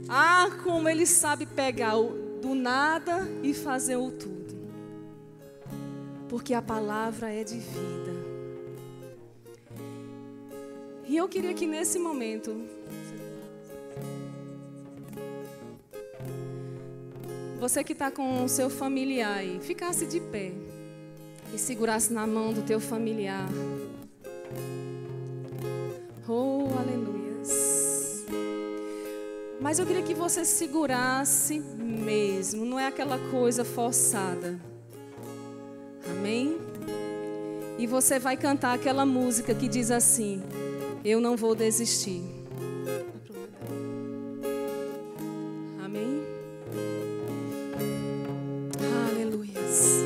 Ah, 0.08 0.49
como 0.63 0.88
ele 0.88 1.05
sabe 1.05 1.45
pegar 1.45 1.97
o 1.97 2.39
do 2.41 2.55
nada 2.55 3.28
e 3.43 3.53
fazer 3.53 3.97
o 3.97 4.09
tudo. 4.09 4.55
Porque 6.30 6.53
a 6.53 6.61
palavra 6.61 7.34
é 7.34 7.43
de 7.43 7.57
vida. 7.57 8.13
E 11.09 11.18
eu 11.18 11.28
queria 11.28 11.53
que 11.53 11.68
nesse 11.68 11.99
momento 11.99 12.55
você 17.59 17.84
que 17.84 17.91
está 17.91 18.09
com 18.09 18.45
o 18.45 18.47
seu 18.47 18.70
familiar 18.70 19.39
aí, 19.39 19.59
ficasse 19.59 20.05
de 20.05 20.22
pé 20.22 20.53
e 21.53 21.57
segurasse 21.57 22.13
na 22.13 22.26
mão 22.26 22.53
do 22.53 22.61
teu 22.61 22.80
familiar. 22.80 23.49
Aleluias. 26.82 28.25
Mas 29.59 29.79
eu 29.79 29.86
queria 29.86 30.01
que 30.01 30.13
você 30.13 30.43
segurasse 30.43 31.59
mesmo, 31.59 32.65
não 32.65 32.79
é 32.79 32.88
aquela 32.88 33.17
coisa 33.29 33.63
forçada. 33.63 34.59
Amém? 36.09 36.57
E 37.77 37.88
você 37.88 38.19
vai 38.19 38.36
cantar 38.36 38.73
aquela 38.73 39.05
música 39.05 39.53
que 39.53 39.67
diz 39.67 39.91
assim: 39.91 40.41
Eu 41.05 41.21
não 41.21 41.36
vou 41.38 41.55
desistir. 41.55 42.21
Amém? 45.84 46.23
Aleluias. 49.09 49.99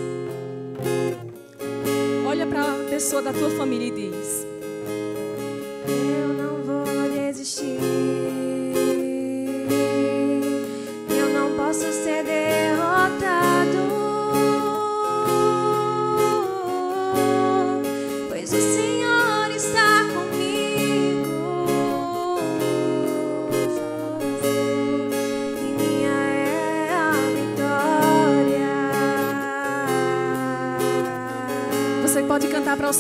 Olha 2.28 2.46
para 2.48 2.62
a 2.62 2.90
pessoa 2.90 3.22
da 3.22 3.32
tua 3.34 3.50
família 3.52 3.88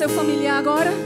seu 0.07 0.09
familiar 0.09 0.59
agora? 0.59 1.04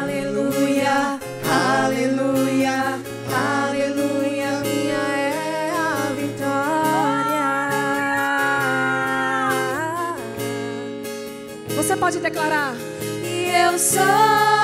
Aleluia, 0.00 1.18
aleluia, 1.84 3.00
aleluia, 3.30 4.60
minha 4.60 5.02
é 5.18 5.72
a 5.76 6.12
vitória. 6.14 7.02
Você 11.76 11.96
pode 11.96 12.18
declarar. 12.18 12.74
Eu 13.24 13.78
sou 13.78 14.61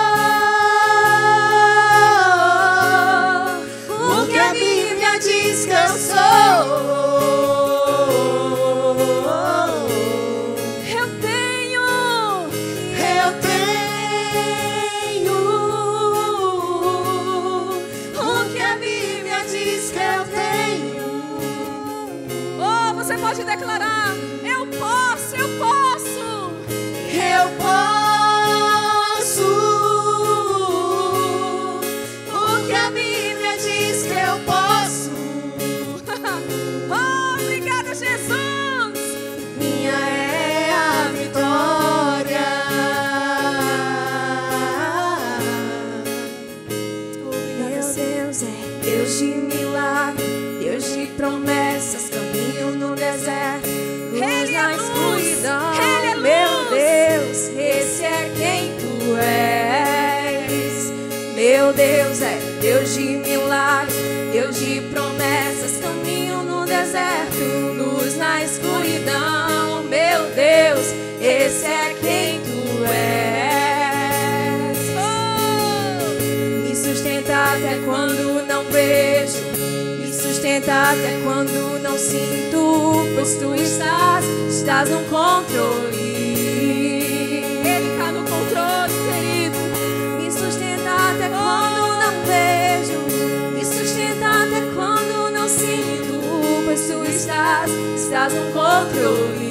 esse 71.21 71.67
é 71.67 71.95
quem 72.01 72.41
tu 72.41 72.85
és. 72.85 73.59
Me 76.63 76.77
sustenta 76.77 77.35
até 77.35 77.81
quando 77.85 78.47
não 78.47 78.65
vejo. 78.65 79.43
Me 80.01 80.13
sustenta 80.13 80.91
até 80.91 81.21
quando 81.25 81.81
não 81.83 81.99
sinto. 81.99 83.07
Pois 83.15 83.35
tu 83.35 83.55
estás, 83.55 84.25
estás 84.49 84.89
no 84.89 85.01
controle. 85.05 85.99
Ele 87.65 87.91
está 87.93 88.13
no 88.13 88.23
controle, 88.23 88.93
querido. 89.11 89.59
Me 90.21 90.31
sustenta 90.31 90.91
até 91.11 91.29
quando 91.29 91.99
não 91.99 92.15
vejo. 92.27 92.99
Me 93.55 93.65
sustenta 93.65 94.27
até 94.45 94.61
quando 94.75 95.31
não 95.33 95.49
sinto. 95.49 96.21
Pois 96.65 96.81
tu 96.87 97.05
estás, 97.05 97.71
estás 97.97 98.33
no 98.33 98.53
controle. 98.53 99.48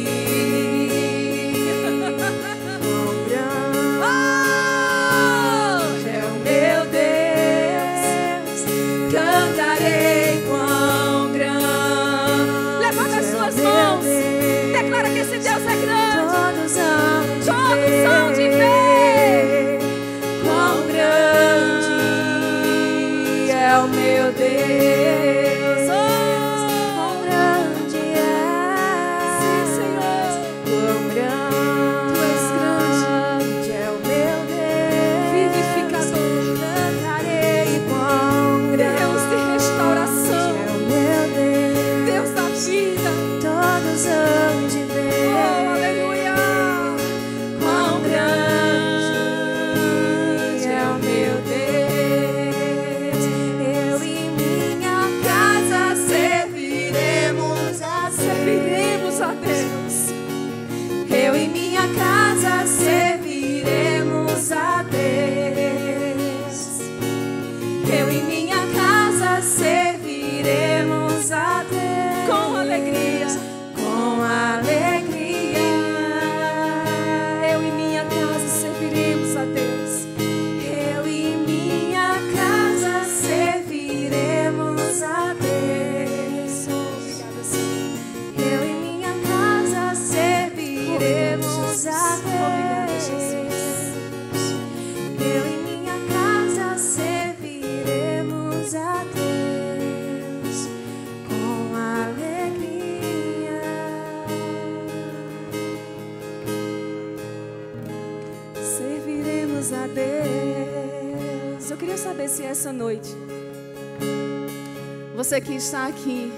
Que 115.48 115.56
está 115.56 115.88
aqui, 115.88 116.32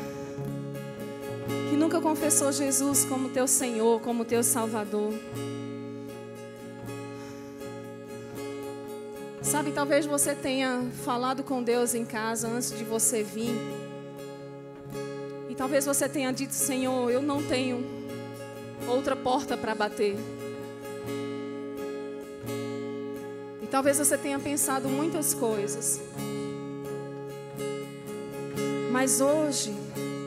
que 1.69 1.75
nunca 1.75 1.99
confessou 1.99 2.51
Jesus 2.51 3.03
como 3.05 3.29
teu 3.29 3.47
Senhor, 3.47 3.99
como 4.01 4.23
teu 4.23 4.43
Salvador, 4.43 5.11
Sabe, 9.49 9.71
talvez 9.71 10.05
você 10.05 10.35
tenha 10.35 10.85
falado 11.03 11.43
com 11.43 11.63
Deus 11.63 11.95
em 11.95 12.05
casa 12.05 12.47
antes 12.47 12.69
de 12.69 12.83
você 12.83 13.23
vir. 13.23 13.55
E 15.49 15.55
talvez 15.55 15.87
você 15.87 16.07
tenha 16.07 16.31
dito: 16.31 16.53
Senhor, 16.53 17.09
eu 17.09 17.19
não 17.19 17.41
tenho 17.41 17.83
outra 18.87 19.15
porta 19.15 19.57
para 19.57 19.73
bater. 19.73 20.15
E 23.59 23.65
talvez 23.65 23.97
você 23.97 24.19
tenha 24.19 24.37
pensado 24.37 24.87
muitas 24.87 25.33
coisas. 25.33 25.99
Mas 28.91 29.21
hoje, 29.21 29.73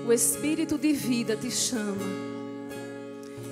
o 0.06 0.12
Espírito 0.12 0.78
de 0.78 0.92
vida 0.92 1.36
te 1.36 1.50
chama. 1.50 2.32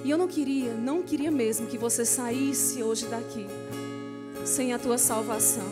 E 0.04 0.10
eu 0.10 0.16
não 0.16 0.28
queria, 0.28 0.72
não 0.72 1.02
queria 1.02 1.30
mesmo 1.30 1.66
que 1.66 1.76
você 1.76 2.04
saísse 2.04 2.82
hoje 2.82 3.06
daqui 3.06 3.46
sem 4.44 4.72
a 4.72 4.78
tua 4.78 4.98
salvação. 4.98 5.66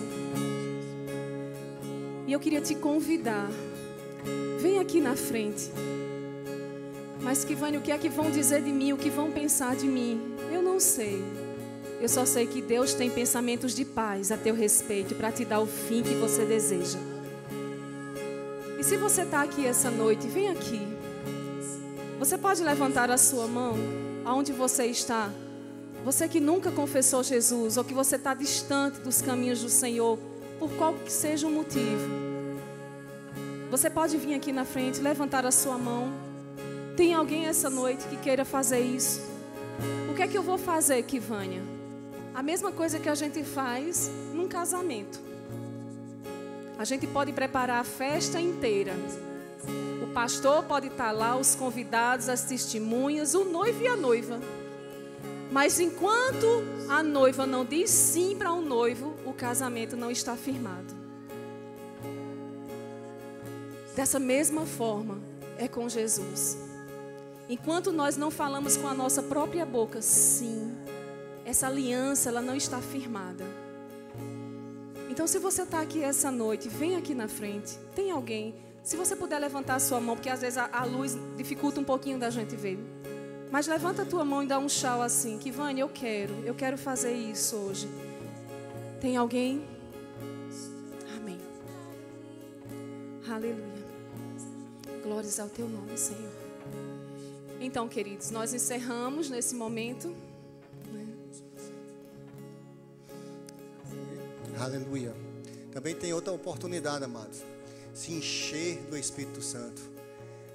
E 2.26 2.32
eu 2.32 2.38
queria 2.38 2.60
te 2.60 2.74
convidar, 2.74 3.48
vem 4.60 4.78
aqui 4.78 5.00
na 5.00 5.16
frente. 5.16 5.70
Mas 7.22 7.44
que 7.44 7.54
o 7.54 7.80
que 7.80 7.92
é 7.92 7.98
que 7.98 8.08
vão 8.08 8.30
dizer 8.30 8.62
de 8.62 8.70
mim? 8.70 8.92
O 8.92 8.96
que 8.96 9.10
vão 9.10 9.30
pensar 9.30 9.74
de 9.74 9.86
mim? 9.86 10.20
Eu 10.52 10.62
não 10.62 10.78
sei. 10.78 11.22
Eu 12.00 12.08
só 12.08 12.24
sei 12.24 12.46
que 12.46 12.62
Deus 12.62 12.94
tem 12.94 13.10
pensamentos 13.10 13.74
de 13.74 13.84
paz 13.84 14.30
a 14.30 14.36
teu 14.36 14.54
respeito 14.54 15.14
para 15.14 15.32
te 15.32 15.44
dar 15.44 15.60
o 15.60 15.66
fim 15.66 16.02
que 16.02 16.14
você 16.14 16.44
deseja. 16.44 16.98
Se 18.88 18.96
você 18.96 19.20
está 19.20 19.42
aqui 19.42 19.66
essa 19.66 19.90
noite, 19.90 20.26
vem 20.26 20.48
aqui. 20.48 20.80
Você 22.18 22.38
pode 22.38 22.62
levantar 22.62 23.10
a 23.10 23.18
sua 23.18 23.46
mão 23.46 23.74
aonde 24.24 24.50
você 24.50 24.86
está. 24.86 25.30
Você 26.06 26.26
que 26.26 26.40
nunca 26.40 26.72
confessou 26.72 27.22
Jesus 27.22 27.76
ou 27.76 27.84
que 27.84 27.92
você 27.92 28.16
está 28.16 28.32
distante 28.32 28.98
dos 29.00 29.20
caminhos 29.20 29.60
do 29.60 29.68
Senhor, 29.68 30.18
por 30.58 30.70
qual 30.70 30.94
que 30.94 31.12
seja 31.12 31.46
o 31.46 31.50
motivo, 31.50 32.08
você 33.70 33.90
pode 33.90 34.16
vir 34.16 34.32
aqui 34.32 34.52
na 34.52 34.64
frente, 34.64 35.02
levantar 35.02 35.44
a 35.44 35.50
sua 35.50 35.76
mão. 35.76 36.10
Tem 36.96 37.12
alguém 37.12 37.44
essa 37.44 37.68
noite 37.68 38.06
que 38.08 38.16
queira 38.16 38.42
fazer 38.42 38.80
isso? 38.80 39.20
O 40.10 40.14
que 40.14 40.22
é 40.22 40.26
que 40.26 40.38
eu 40.38 40.42
vou 40.42 40.56
fazer, 40.56 41.02
Kivânia? 41.02 41.60
A 42.34 42.42
mesma 42.42 42.72
coisa 42.72 42.98
que 42.98 43.10
a 43.10 43.14
gente 43.14 43.44
faz 43.44 44.10
num 44.32 44.48
casamento. 44.48 45.27
A 46.78 46.84
gente 46.84 47.08
pode 47.08 47.32
preparar 47.32 47.80
a 47.80 47.84
festa 47.84 48.40
inteira. 48.40 48.92
O 50.00 50.06
pastor 50.14 50.62
pode 50.62 50.86
estar 50.86 51.10
lá, 51.10 51.36
os 51.36 51.56
convidados, 51.56 52.28
as 52.28 52.44
testemunhas, 52.44 53.34
o 53.34 53.44
noivo 53.44 53.82
e 53.82 53.88
a 53.88 53.96
noiva. 53.96 54.38
Mas 55.50 55.80
enquanto 55.80 56.46
a 56.88 57.02
noiva 57.02 57.46
não 57.46 57.64
diz 57.64 57.90
sim 57.90 58.36
para 58.36 58.52
o 58.52 58.58
um 58.58 58.62
noivo, 58.62 59.14
o 59.26 59.32
casamento 59.32 59.96
não 59.96 60.08
está 60.08 60.36
firmado. 60.36 60.94
Dessa 63.96 64.20
mesma 64.20 64.64
forma 64.64 65.18
é 65.58 65.66
com 65.66 65.88
Jesus. 65.88 66.56
Enquanto 67.48 67.90
nós 67.90 68.16
não 68.16 68.30
falamos 68.30 68.76
com 68.76 68.86
a 68.86 68.94
nossa 68.94 69.20
própria 69.20 69.66
boca, 69.66 70.00
sim, 70.00 70.72
essa 71.44 71.66
aliança 71.66 72.28
ela 72.28 72.40
não 72.40 72.54
está 72.54 72.80
firmada. 72.80 73.44
Então, 75.18 75.26
se 75.26 75.40
você 75.40 75.62
está 75.62 75.80
aqui 75.80 76.00
essa 76.00 76.30
noite, 76.30 76.68
vem 76.68 76.94
aqui 76.94 77.12
na 77.12 77.26
frente. 77.26 77.76
Tem 77.92 78.08
alguém? 78.08 78.54
Se 78.84 78.96
você 78.96 79.16
puder 79.16 79.40
levantar 79.40 79.74
a 79.74 79.80
sua 79.80 80.00
mão, 80.00 80.14
porque 80.14 80.28
às 80.28 80.42
vezes 80.42 80.56
a, 80.56 80.70
a 80.72 80.84
luz 80.84 81.18
dificulta 81.36 81.80
um 81.80 81.84
pouquinho 81.84 82.20
da 82.20 82.30
gente 82.30 82.54
ver. 82.54 82.78
Mas 83.50 83.66
levanta 83.66 84.02
a 84.02 84.06
tua 84.06 84.24
mão 84.24 84.44
e 84.44 84.46
dá 84.46 84.60
um 84.60 84.68
chau 84.68 85.02
assim, 85.02 85.36
que 85.36 85.50
Vânia, 85.50 85.82
eu 85.82 85.88
quero, 85.88 86.32
eu 86.44 86.54
quero 86.54 86.78
fazer 86.78 87.12
isso 87.12 87.56
hoje. 87.56 87.88
Tem 89.00 89.16
alguém? 89.16 89.66
Amém. 91.16 91.40
Aleluia. 93.28 93.84
Glórias 95.02 95.40
ao 95.40 95.48
teu 95.48 95.68
nome, 95.68 95.98
Senhor. 95.98 96.30
Então, 97.60 97.88
queridos, 97.88 98.30
nós 98.30 98.54
encerramos 98.54 99.28
nesse 99.28 99.56
momento. 99.56 100.14
Aleluia. 104.60 105.14
Também 105.72 105.94
tem 105.94 106.12
outra 106.12 106.32
oportunidade, 106.32 107.04
amados. 107.04 107.42
Se 107.94 108.12
encher 108.12 108.78
do 108.90 108.96
Espírito 108.96 109.40
Santo 109.40 109.98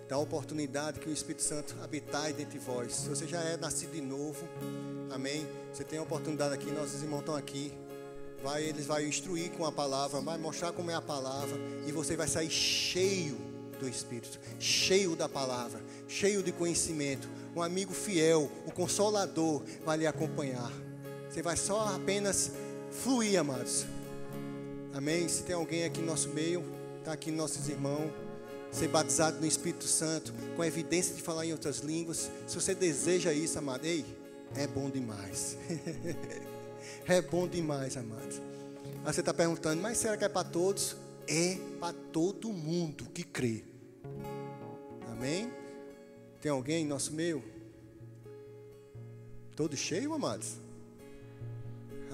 dá 0.08 0.18
a 0.18 0.20
oportunidade 0.20 1.00
que 1.00 1.10
o 1.10 1.12
Espírito 1.12 1.42
Santo 1.42 1.76
habitar 1.82 2.32
dentro 2.34 2.52
de 2.52 2.60
vós. 2.60 2.94
Se 2.94 3.10
você 3.10 3.26
já 3.26 3.42
é 3.42 3.58
nascido 3.58 3.94
de 3.94 4.02
novo, 4.02 4.48
amém? 5.12 5.48
Você 5.74 5.84
tem 5.84 5.98
a 5.98 6.04
oportunidade 6.04 6.54
aqui, 6.54 6.70
nossos 6.72 7.02
irmãos 7.02 7.22
estão 7.22 7.36
aqui. 7.36 7.74
Vai, 8.44 8.64
eles 8.64 8.86
vão 8.86 9.00
instruir 9.02 9.52
com 9.52 9.66
a 9.66 9.72
palavra, 9.72 10.20
vai 10.20 10.38
mostrar 10.38 10.74
como 10.74 10.92
é 10.92 10.94
a 10.94 11.02
palavra 11.02 11.58
e 11.88 11.92
você 11.92 12.18
vai 12.18 12.28
sair 12.28 12.50
cheio 12.50 13.38
do 13.80 13.88
Espírito, 13.88 14.38
cheio 14.60 15.16
da 15.16 15.30
palavra, 15.30 15.82
cheio 16.08 16.44
de 16.44 16.52
conhecimento. 16.52 17.28
Um 17.56 17.62
amigo 17.62 17.94
fiel, 17.94 18.52
o 18.66 18.72
consolador 18.72 19.64
vai 19.86 19.98
lhe 19.98 20.06
acompanhar. 20.06 20.72
Você 21.30 21.42
vai 21.42 21.56
só 21.58 21.96
apenas 21.96 22.52
fluir, 23.02 23.40
amados. 23.40 23.86
Amém? 24.94 25.28
Se 25.28 25.44
tem 25.44 25.56
alguém 25.56 25.84
aqui 25.84 26.00
no 26.00 26.08
nosso 26.08 26.30
meio, 26.30 26.64
está 27.00 27.14
aqui 27.14 27.32
nossos 27.32 27.68
irmãos 27.68 28.12
ser 28.74 28.88
batizado 28.88 29.40
no 29.40 29.46
Espírito 29.46 29.86
Santo, 29.86 30.34
com 30.56 30.64
evidência 30.64 31.16
de 31.16 31.22
falar 31.22 31.46
em 31.46 31.52
outras 31.52 31.80
línguas. 31.80 32.30
Se 32.48 32.56
você 32.56 32.74
deseja 32.74 33.32
isso, 33.32 33.58
amado, 33.60 33.86
ei, 33.86 34.04
é 34.56 34.66
bom 34.66 34.90
demais. 34.90 35.56
é 37.08 37.22
bom 37.22 37.48
demais, 37.48 37.96
amado. 37.96 38.42
Aí 39.06 39.14
você 39.14 39.20
está 39.20 39.34
perguntando, 39.34 39.82
mas 39.82 40.00
será 40.00 40.18
que 40.18 40.26
é 40.26 40.30
para 40.30 40.50
todos? 40.50 40.96
É 41.28 41.58
para 41.80 41.94
todo 42.12 42.52
mundo 42.52 43.06
que 43.14 43.24
crê. 43.24 43.64
Amém? 45.12 45.52
Tem 46.42 46.52
alguém 46.52 46.84
em 46.84 46.88
nosso 46.88 47.14
meio? 47.14 47.44
Todo 49.56 49.78
cheio, 49.78 50.14
amados? 50.14 50.58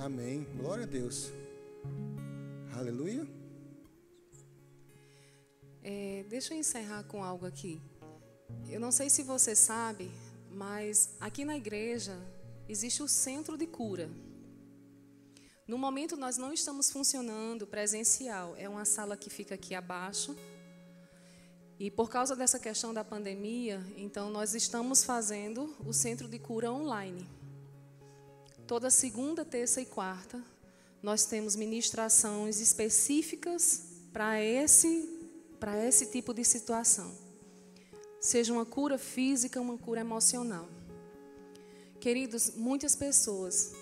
Amém. 0.02 0.47
Glória 0.56 0.86
a 0.86 0.88
Deus. 0.88 1.30
Aleluia. 2.74 3.28
É, 5.84 6.24
deixa 6.30 6.54
eu 6.54 6.58
encerrar 6.58 7.04
com 7.04 7.22
algo 7.22 7.45
aqui. 7.45 7.82
Eu 8.70 8.80
não 8.80 8.93
sei 8.93 9.10
se 9.10 9.24
você 9.24 9.54
sabe, 9.54 10.10
mas 10.50 11.10
aqui 11.20 11.43
na 11.43 11.58
igreja 11.58 12.16
existe 12.70 13.04
o 13.04 13.10
centro 13.10 13.58
de 13.58 13.68
cura. 13.68 14.10
No 15.68 15.78
momento 15.78 16.16
nós 16.16 16.38
não 16.38 16.54
estamos 16.54 16.89
funcionando 16.89 17.68
presencial, 17.68 18.56
é 18.58 18.70
uma 18.70 18.86
sala 18.86 19.18
que 19.18 19.30
fica 19.30 19.56
aqui 19.56 19.76
abaixo. 19.76 20.34
E 21.78 21.91
por 21.91 22.10
causa 22.10 22.38
dessa 22.38 22.58
questão 22.58 22.93
da 22.93 23.04
pandemia, 23.04 23.86
então 23.97 24.30
nós 24.30 24.56
estamos 24.56 25.04
fazendo 25.04 25.76
o 25.86 25.91
centro 25.91 26.30
de 26.30 26.39
cura 26.39 26.72
online. 26.72 27.38
Toda 28.70 28.91
segunda, 28.91 29.43
terça 29.43 29.82
e 29.82 29.86
quarta, 29.88 30.39
nós 31.01 31.26
temos 31.26 31.55
ministrações 31.55 32.59
específicas 32.59 33.82
para 34.13 34.39
esse 34.39 35.09
esse 35.88 36.05
tipo 36.05 36.36
de 36.36 36.45
situação. 36.45 37.11
Seja 38.22 38.53
uma 38.53 38.67
cura 38.67 38.99
física, 38.99 39.59
uma 39.59 39.76
cura 39.76 40.01
emocional. 40.01 40.70
Queridos, 41.99 42.51
muitas 42.55 42.95
pessoas 42.95 43.74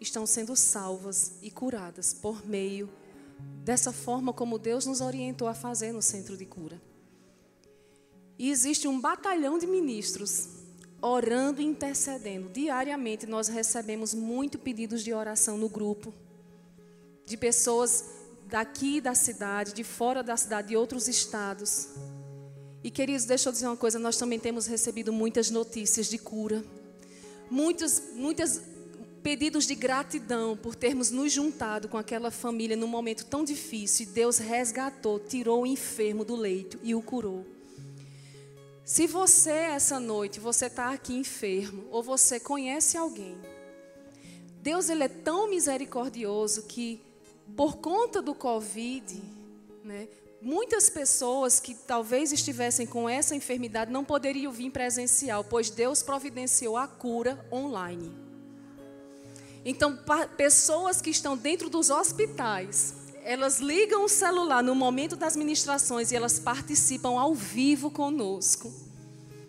estão 0.00 0.24
sendo 0.24 0.54
salvas 0.54 1.32
e 1.42 1.50
curadas 1.50 2.14
por 2.14 2.46
meio 2.46 2.88
dessa 3.64 3.92
forma 3.92 4.32
como 4.32 4.56
Deus 4.56 4.86
nos 4.86 5.00
orientou 5.00 5.48
a 5.48 5.54
fazer 5.54 5.90
no 5.90 6.00
centro 6.00 6.36
de 6.36 6.46
cura. 6.46 6.80
E 8.38 8.52
existe 8.52 8.86
um 8.86 9.00
batalhão 9.00 9.58
de 9.58 9.66
ministros 9.66 10.57
orando 11.00 11.60
e 11.60 11.64
intercedendo. 11.64 12.48
Diariamente 12.48 13.26
nós 13.26 13.48
recebemos 13.48 14.14
muito 14.14 14.58
pedidos 14.58 15.02
de 15.02 15.12
oração 15.12 15.56
no 15.56 15.68
grupo, 15.68 16.12
de 17.24 17.36
pessoas 17.36 18.04
daqui 18.46 19.00
da 19.00 19.14
cidade, 19.14 19.72
de 19.72 19.84
fora 19.84 20.22
da 20.22 20.36
cidade, 20.36 20.68
de 20.68 20.76
outros 20.76 21.06
estados. 21.08 21.88
E 22.82 22.90
queridos, 22.90 23.24
deixa 23.24 23.48
eu 23.48 23.52
dizer 23.52 23.66
uma 23.66 23.76
coisa, 23.76 23.98
nós 23.98 24.16
também 24.16 24.38
temos 24.38 24.66
recebido 24.66 25.12
muitas 25.12 25.50
notícias 25.50 26.08
de 26.08 26.18
cura. 26.18 26.64
Muitos, 27.50 28.02
muitos 28.14 28.60
pedidos 29.22 29.66
de 29.66 29.74
gratidão 29.74 30.56
por 30.56 30.74
termos 30.74 31.10
nos 31.10 31.32
juntado 31.32 31.88
com 31.88 31.98
aquela 31.98 32.30
família 32.30 32.76
num 32.76 32.86
momento 32.86 33.26
tão 33.26 33.44
difícil. 33.44 34.06
Deus 34.06 34.38
resgatou, 34.38 35.18
tirou 35.18 35.62
o 35.62 35.66
enfermo 35.66 36.24
do 36.24 36.36
leito 36.36 36.78
e 36.82 36.94
o 36.94 37.02
curou. 37.02 37.57
Se 38.88 39.06
você 39.06 39.50
essa 39.50 40.00
noite, 40.00 40.40
você 40.40 40.64
está 40.64 40.94
aqui 40.94 41.14
enfermo, 41.14 41.84
ou 41.90 42.02
você 42.02 42.40
conhece 42.40 42.96
alguém, 42.96 43.36
Deus 44.62 44.88
ele 44.88 45.04
é 45.04 45.08
tão 45.08 45.50
misericordioso 45.50 46.62
que 46.62 46.98
por 47.54 47.76
conta 47.76 48.22
do 48.22 48.34
Covid, 48.34 49.22
né, 49.84 50.08
muitas 50.40 50.88
pessoas 50.88 51.60
que 51.60 51.74
talvez 51.74 52.32
estivessem 52.32 52.86
com 52.86 53.06
essa 53.06 53.36
enfermidade 53.36 53.92
não 53.92 54.06
poderiam 54.06 54.50
vir 54.50 54.70
presencial, 54.70 55.44
pois 55.44 55.68
Deus 55.68 56.02
providenciou 56.02 56.74
a 56.74 56.88
cura 56.88 57.46
online. 57.52 58.10
Então, 59.66 59.98
pessoas 60.34 61.02
que 61.02 61.10
estão 61.10 61.36
dentro 61.36 61.68
dos 61.68 61.90
hospitais, 61.90 62.94
elas 63.28 63.60
ligam 63.60 64.06
o 64.06 64.08
celular 64.08 64.62
no 64.62 64.74
momento 64.74 65.14
das 65.14 65.36
ministrações 65.36 66.10
e 66.10 66.16
elas 66.16 66.38
participam 66.38 67.20
ao 67.20 67.34
vivo 67.34 67.90
conosco. 67.90 68.72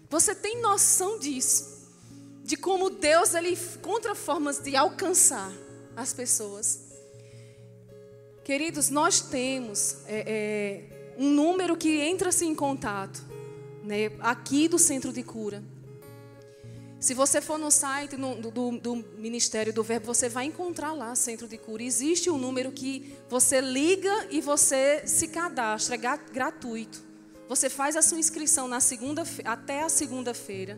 Você 0.09 0.35
tem 0.35 0.61
noção 0.61 1.17
disso? 1.17 1.87
De 2.43 2.57
como 2.57 2.89
Deus 2.89 3.33
ele 3.33 3.51
encontra 3.51 4.13
formas 4.13 4.59
de 4.59 4.75
alcançar 4.75 5.49
as 5.95 6.11
pessoas. 6.11 6.89
Queridos, 8.43 8.89
nós 8.89 9.21
temos 9.21 9.95
é, 10.07 10.25
é, 10.27 11.15
um 11.17 11.29
número 11.29 11.77
que 11.77 12.01
entra-se 12.01 12.43
em 12.43 12.53
contato, 12.53 13.23
né, 13.85 14.11
aqui 14.19 14.67
do 14.67 14.77
Centro 14.77 15.13
de 15.13 15.23
Cura. 15.23 15.63
Se 16.99 17.13
você 17.13 17.39
for 17.39 17.57
no 17.57 17.71
site 17.71 18.17
no, 18.17 18.35
do, 18.35 18.77
do, 18.77 18.95
Ministério 19.17 19.71
do 19.71 19.81
Verbo, 19.81 20.05
você 20.05 20.27
vai 20.27 20.45
encontrar 20.45 20.91
lá 20.91 21.15
Centro 21.15 21.47
de 21.47 21.57
Cura. 21.57 21.81
Existe 21.81 22.29
um 22.29 22.37
número 22.37 22.73
que 22.73 23.15
você 23.29 23.61
liga 23.61 24.27
e 24.29 24.41
você 24.41 25.03
se 25.07 25.29
cadastra, 25.29 25.95
é 25.95 25.97
gratuito. 25.97 27.01
Você 27.47 27.69
faz 27.69 27.95
a 27.95 28.01
sua 28.01 28.19
inscrição 28.19 28.67
na 28.67 28.81
segunda, 28.81 29.23
até 29.45 29.81
a 29.81 29.89
segunda-feira. 29.89 30.77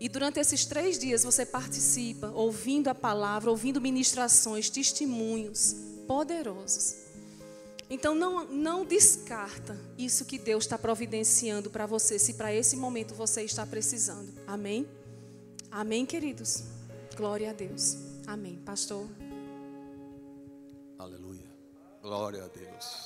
E 0.00 0.08
durante 0.08 0.40
esses 0.40 0.64
três 0.64 0.98
dias 0.98 1.22
você 1.22 1.46
participa, 1.46 2.28
ouvindo 2.34 2.88
a 2.88 2.94
palavra, 2.94 3.48
ouvindo 3.48 3.80
ministrações, 3.80 4.68
testemunhos 4.68 5.76
poderosos. 6.08 6.96
Então 7.88 8.16
não, 8.16 8.44
não 8.48 8.84
descarta 8.84 9.78
isso 9.96 10.24
que 10.24 10.38
Deus 10.38 10.64
está 10.64 10.76
providenciando 10.76 11.70
para 11.70 11.86
você, 11.86 12.18
se 12.18 12.34
para 12.34 12.52
esse 12.52 12.76
momento 12.76 13.14
você 13.14 13.42
está 13.42 13.64
precisando. 13.64 14.28
Amém? 14.44 14.86
Amém, 15.76 16.06
queridos? 16.06 16.64
Glória 17.18 17.50
a 17.50 17.52
Deus. 17.52 17.98
Amém. 18.26 18.56
Pastor. 18.64 19.06
Aleluia. 20.98 21.44
Glória 22.00 22.44
a 22.44 22.48
Deus. 22.48 23.05